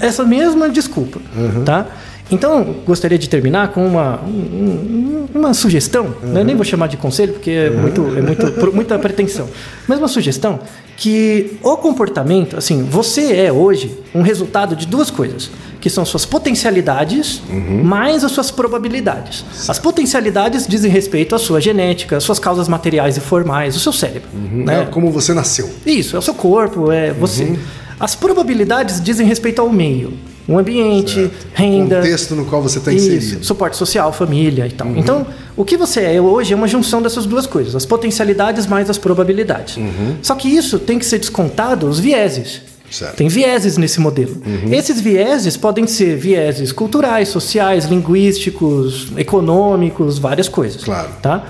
Essa 0.00 0.24
mesma 0.24 0.68
desculpa, 0.70 1.20
tá? 1.64 1.86
Então, 2.30 2.76
gostaria 2.84 3.16
de 3.18 3.28
terminar 3.28 3.68
com 3.68 3.86
uma, 3.86 4.20
um- 4.26 5.26
um- 5.32 5.38
uma 5.38 5.54
sugestão, 5.54 6.12
né? 6.22 6.42
nem 6.42 6.56
vou 6.56 6.64
chamar 6.64 6.88
de 6.88 6.96
conselho 6.96 7.32
porque 7.34 7.50
é, 7.50 7.70
muito, 7.70 8.00
é 8.16 8.20
muito, 8.22 8.74
muita 8.74 8.98
pretensão, 8.98 9.48
mas 9.86 9.98
uma 9.98 10.08
sugestão 10.08 10.58
que 10.96 11.56
o 11.62 11.76
comportamento, 11.76 12.56
assim, 12.56 12.82
você 12.82 13.36
é 13.36 13.52
hoje 13.52 13.96
um 14.14 14.22
resultado 14.22 14.74
de 14.74 14.86
duas 14.86 15.10
coisas, 15.10 15.50
que 15.80 15.88
são 15.90 16.04
suas 16.04 16.24
potencialidades 16.24 17.40
mais 17.84 18.24
as 18.24 18.32
suas 18.32 18.50
probabilidades. 18.50 19.44
As 19.68 19.78
potencialidades 19.78 20.66
dizem 20.66 20.90
respeito 20.90 21.34
à 21.34 21.38
sua 21.38 21.60
genética, 21.60 22.16
às 22.16 22.24
suas 22.24 22.38
causas 22.40 22.66
materiais 22.66 23.16
e 23.16 23.20
formais, 23.20 23.76
o 23.76 23.78
seu 23.80 23.92
cérebro. 23.92 24.28
né? 24.34 24.82
É 24.82 24.84
como 24.86 25.12
você 25.12 25.32
nasceu. 25.32 25.70
Isso, 25.84 26.16
é 26.16 26.18
o 26.18 26.22
seu 26.22 26.34
corpo, 26.34 26.90
é 26.90 27.12
você. 27.12 27.44
Uhum. 27.44 27.56
As 28.00 28.14
probabilidades 28.16 29.00
dizem 29.00 29.26
respeito 29.26 29.60
ao 29.62 29.70
meio. 29.70 30.14
O 30.48 30.58
ambiente, 30.58 31.30
renda. 31.54 31.96
Contexto 31.96 32.34
no 32.36 32.44
qual 32.44 32.62
você 32.62 32.78
está 32.78 32.92
inserido. 32.92 33.36
Uhum. 33.36 33.42
suporte 33.42 33.76
social, 33.76 34.12
família 34.12 34.66
e 34.66 34.70
tal. 34.70 34.88
Então, 34.96 35.26
o 35.56 35.64
que 35.64 35.76
você 35.76 36.00
é 36.00 36.20
hoje 36.20 36.52
é 36.52 36.56
uma 36.56 36.68
junção 36.68 37.02
dessas 37.02 37.26
duas 37.26 37.46
coisas, 37.46 37.74
as 37.74 37.84
potencialidades 37.84 38.66
mais 38.66 38.88
as 38.88 38.98
probabilidades. 38.98 39.76
Uhum. 39.76 40.16
Só 40.22 40.34
que 40.34 40.48
isso 40.48 40.78
tem 40.78 40.98
que 40.98 41.04
ser 41.06 41.18
descontado 41.18 41.88
os 41.88 41.98
vieses. 41.98 42.62
Certo. 42.88 43.10
Uhum. 43.10 43.16
Tem 43.16 43.28
vieses 43.28 43.76
nesse 43.76 43.98
modelo. 43.98 44.40
Esses 44.70 45.00
vieses 45.00 45.56
podem 45.56 45.88
ser 45.88 46.16
vieses 46.16 46.70
culturais, 46.70 47.28
sociais, 47.28 47.86
linguísticos, 47.86 49.08
econômicos, 49.16 50.18
várias 50.20 50.48
coisas. 50.48 50.84
Claro. 50.84 51.08
Tá? 51.20 51.44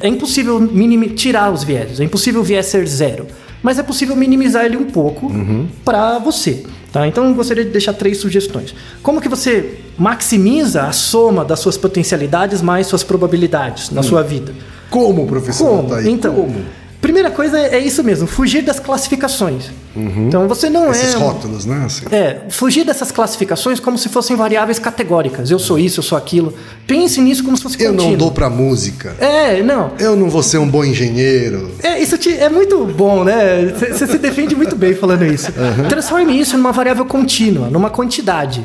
É 0.00 0.08
impossível 0.08 0.60
tirar 1.16 1.50
os 1.50 1.64
vieses, 1.64 2.00
é 2.00 2.04
impossível 2.04 2.42
o 2.42 2.44
viés 2.44 2.66
ser 2.66 2.86
zero. 2.86 3.26
Mas 3.62 3.78
é 3.78 3.82
possível 3.82 4.14
minimizar 4.14 4.66
ele 4.66 4.76
um 4.76 4.84
pouco 4.84 5.32
para 5.84 6.18
você. 6.18 6.64
Tá? 6.98 7.06
Então 7.06 7.28
eu 7.28 7.34
gostaria 7.34 7.64
de 7.64 7.70
deixar 7.70 7.92
três 7.92 8.18
sugestões. 8.18 8.74
Como 9.04 9.20
que 9.20 9.28
você 9.28 9.78
maximiza 9.96 10.82
a 10.82 10.90
soma 10.90 11.44
das 11.44 11.60
suas 11.60 11.76
potencialidades 11.76 12.60
mais 12.60 12.88
suas 12.88 13.04
probabilidades 13.04 13.90
na 13.90 14.02
sua 14.02 14.22
vida? 14.22 14.52
Como, 14.90 15.24
professor 15.26 15.68
Como? 15.68 15.82
Altair? 15.82 16.08
Então, 16.08 16.34
Como? 16.34 16.64
Primeira 17.00 17.30
coisa 17.30 17.58
é 17.58 17.76
é 17.76 17.78
isso 17.78 18.02
mesmo, 18.02 18.26
fugir 18.26 18.62
das 18.62 18.78
classificações. 18.80 19.64
Então 20.00 20.46
você 20.46 20.70
não 20.70 20.92
Esses 20.92 21.14
é 21.14 21.16
rótulos, 21.16 21.64
né? 21.66 21.82
Assim. 21.84 22.04
é, 22.12 22.42
fugir 22.50 22.84
dessas 22.84 23.10
classificações 23.10 23.80
como 23.80 23.98
se 23.98 24.08
fossem 24.08 24.36
variáveis 24.36 24.78
categóricas. 24.78 25.50
Eu 25.50 25.58
sou 25.58 25.76
isso, 25.76 25.98
eu 25.98 26.04
sou 26.04 26.16
aquilo. 26.16 26.54
Pense 26.86 27.20
nisso 27.20 27.42
como 27.42 27.56
se 27.56 27.64
fosse 27.64 27.82
Eu 27.82 27.90
não 27.90 27.96
contínuo. 27.98 28.16
dou 28.18 28.30
pra 28.30 28.48
música. 28.48 29.16
É, 29.18 29.60
não. 29.60 29.92
Eu 29.98 30.14
não 30.14 30.30
vou 30.30 30.40
ser 30.42 30.58
um 30.58 30.68
bom 30.68 30.84
engenheiro. 30.84 31.72
É, 31.82 32.00
isso 32.00 32.16
te- 32.16 32.32
é 32.36 32.48
muito 32.48 32.84
bom, 32.86 33.24
né? 33.24 33.74
Você 33.90 34.06
se 34.06 34.18
defende 34.18 34.54
muito 34.54 34.76
bem 34.76 34.94
falando 34.94 35.24
isso. 35.24 35.50
Transforme 35.88 36.38
isso 36.38 36.56
numa 36.56 36.70
variável 36.70 37.04
contínua, 37.04 37.68
numa 37.68 37.90
quantidade. 37.90 38.62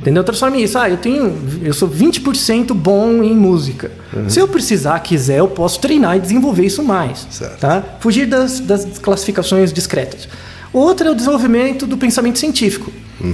Entendeu? 0.00 0.24
Transforme 0.24 0.60
isso. 0.60 0.76
Ah, 0.76 0.90
eu 0.90 0.96
tenho. 0.96 1.38
Eu 1.62 1.72
sou 1.72 1.88
20% 1.88 2.74
bom 2.74 3.22
em 3.22 3.34
música. 3.36 3.92
Se 4.28 4.38
eu 4.40 4.46
precisar, 4.48 4.98
quiser, 5.00 5.38
eu 5.38 5.48
posso 5.48 5.78
treinar 5.80 6.16
e 6.16 6.20
desenvolver 6.20 6.64
isso 6.64 6.82
mais. 6.82 7.26
Certo. 7.30 7.63
Tá? 7.66 7.82
Fugir 8.00 8.26
das, 8.26 8.60
das 8.60 8.98
classificações 8.98 9.72
discretas. 9.72 10.28
Outro 10.70 11.08
é 11.08 11.10
o 11.10 11.14
desenvolvimento 11.14 11.86
do 11.86 11.96
pensamento 11.96 12.38
científico. 12.38 12.92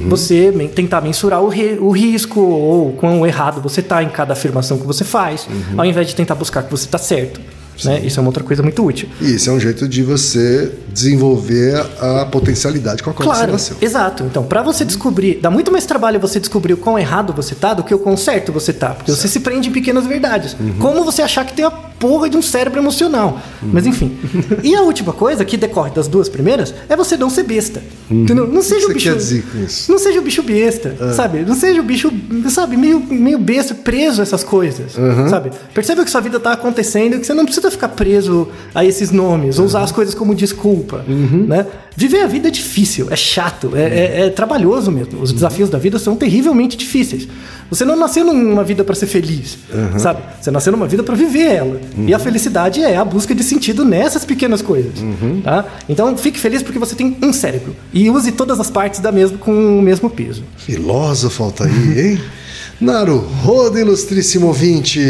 Você 0.09 0.53
men- 0.53 0.69
tentar 0.69 1.01
mensurar 1.01 1.43
o, 1.43 1.49
ri- 1.49 1.79
o 1.81 1.91
risco 1.91 2.39
ou 2.41 2.93
quão 2.93 3.27
errado 3.27 3.61
você 3.61 3.81
está 3.81 4.03
em 4.05 4.09
cada 4.09 4.35
afirmação 4.35 4.79
que 4.79 4.87
você 4.87 5.03
faz, 5.03 5.49
ao 5.77 5.85
invés 5.85 6.07
de 6.07 6.15
tentar 6.15 6.37
buscar 6.37 6.63
que 6.63 6.71
você 6.71 6.85
está 6.85 6.99
certo. 6.99 7.41
Né? 7.83 7.99
Isso 8.05 8.21
é 8.21 8.23
uma 8.23 8.29
outra 8.29 8.45
coisa 8.45 8.63
muito 8.63 8.85
útil. 8.85 9.09
E 9.23 9.35
isso 9.37 9.49
é 9.49 9.53
um 9.53 9.59
jeito 9.59 9.89
de 9.89 10.03
você 10.03 10.71
desenvolver 10.93 11.75
a 11.99 12.27
potencialidade 12.27 13.03
com 13.03 13.11
a 13.11 13.15
qual 13.15 13.27
você 13.29 13.35
Claro, 13.37 13.53
nasceu. 13.53 13.77
exato. 13.81 14.23
Então, 14.25 14.45
para 14.45 14.63
você 14.63 14.85
descobrir, 14.85 15.41
dá 15.41 15.51
muito 15.51 15.73
mais 15.73 15.87
trabalho 15.87 16.21
você 16.21 16.39
descobrir 16.39 16.75
o 16.75 16.77
quão 16.77 16.99
errado 16.99 17.33
você 17.33 17.55
tá 17.55 17.73
do 17.75 17.83
que 17.83 17.95
o 17.95 17.99
quão 17.99 18.17
certo 18.19 18.53
você 18.53 18.73
tá, 18.73 18.91
porque 18.91 19.11
você 19.11 19.27
se 19.27 19.41
prende 19.41 19.71
em 19.71 19.73
pequenas 19.73 20.07
verdades. 20.07 20.55
Uhum. 20.61 20.75
Como 20.79 21.05
você 21.05 21.23
achar 21.23 21.45
que 21.47 21.55
tem 21.55 21.65
a 21.65 21.71
porra 22.01 22.29
de 22.29 22.37
um 22.37 22.43
cérebro 22.43 22.81
emocional. 22.81 23.39
Mas 23.63 23.87
enfim. 23.87 24.17
e 24.65 24.75
a 24.75 24.83
última 24.83 25.13
coisa 25.13 25.45
que 25.45 25.57
decorre 25.57 25.91
das 25.91 26.09
duas 26.09 26.29
primeiras 26.29 26.75
é 26.89 26.97
você 26.97 27.17
não 27.17 27.31
ser 27.31 27.45
besta. 27.45 27.81
Entendeu? 28.11 28.49
Não 28.49 28.63
seja 28.63 28.87
Uhum. 28.87 28.89
O 28.89 28.91
o 28.91 28.95
que 28.97 29.03
você 29.03 29.11
bicho. 29.11 29.11
quer 29.11 29.17
dizer 29.19 29.45
com 29.53 29.65
isso? 29.65 29.93
Não 29.93 29.99
seja 29.99 30.19
o 30.19 30.23
bicho 30.23 30.43
besta, 30.43 31.13
sabe? 31.15 31.45
Não 31.47 31.55
seja 31.55 31.81
o 31.81 31.85
bicho, 31.85 32.11
sabe, 32.49 32.77
meio, 32.77 32.99
meio 32.99 33.39
besta, 33.39 33.75
preso 33.75 34.21
a 34.21 34.23
essas 34.23 34.43
coisas, 34.43 34.93
sabe? 35.29 35.51
Perceba 35.75 36.03
que 36.03 36.11
sua 36.11 36.21
vida 36.23 36.41
tá 36.41 36.53
acontecendo 36.53 37.17
e 37.17 37.21
que 37.21 37.27
você 37.27 37.35
não 37.35 37.45
precisa 37.45 37.71
ficar 37.71 37.89
preso 37.91 38.49
a 38.75 38.85
esses 38.85 39.11
nomes, 39.11 39.59
ou 39.59 39.67
usar 39.67 39.83
as 39.83 39.93
coisas 39.93 40.15
como 40.15 40.35
desculpa, 40.35 41.05
né? 41.07 41.67
viver 41.97 42.23
a 42.23 42.27
vida 42.27 42.49
é 42.49 42.51
difícil, 42.51 43.09
é 43.11 43.17
chato, 43.17 43.73
é, 43.75 43.83
é, 43.83 43.85
é, 43.85 44.27
é 44.27 44.31
trabalhoso 44.31 44.91
mesmo. 44.91 45.21
Os 45.21 45.31
uhum. 45.31 45.35
desafios 45.35 45.71
da 45.71 45.79
vida 45.79 45.99
são 45.99 46.17
terrivelmente 46.17 46.77
difíceis. 46.77 47.29
Você 47.71 47.85
não 47.85 47.97
nasceu 47.97 48.25
numa 48.25 48.65
vida 48.65 48.83
para 48.83 48.95
ser 48.95 49.07
feliz, 49.07 49.57
uhum. 49.73 49.99
sabe? 49.99 50.23
Você 50.41 50.51
nasceu 50.51 50.73
numa 50.73 50.89
vida 50.89 51.03
para 51.03 51.15
viver 51.15 51.53
ela. 51.53 51.81
Uhum. 51.97 52.09
E 52.09 52.13
a 52.13 52.19
uhum. 52.19 52.25
felicidade 52.25 52.83
é 52.83 52.97
a 52.97 53.05
busca 53.05 53.35
de 53.35 53.45
sentido 53.45 53.85
nessas 53.85 54.25
pequenas 54.25 54.61
coisas, 54.61 55.01
uhum. 55.01 55.41
tá? 55.43 55.65
Então 55.89 56.17
fique 56.17 56.39
feliz 56.39 56.63
porque 56.63 56.79
você 56.79 56.95
tem 56.97 57.17
um 57.23 57.33
cérebro 57.33 57.77
e 57.93 58.11
use 58.11 58.33
todas 58.33 58.59
as 58.59 58.71
partes 58.71 59.01
da 59.01 59.13
mesma 59.13 59.39
com 59.39 59.79
o 59.79 59.83
mesmo 59.83 60.11
peso. 60.11 60.43
Filósofo 60.57 61.53
tá 61.53 61.65
aí, 61.65 62.13
hein? 62.13 62.21
Naruhodo, 62.81 63.79
ilustríssimo 63.79 64.47
ouvinte. 64.47 65.01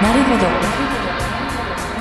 Naruhodo. 0.00 0.81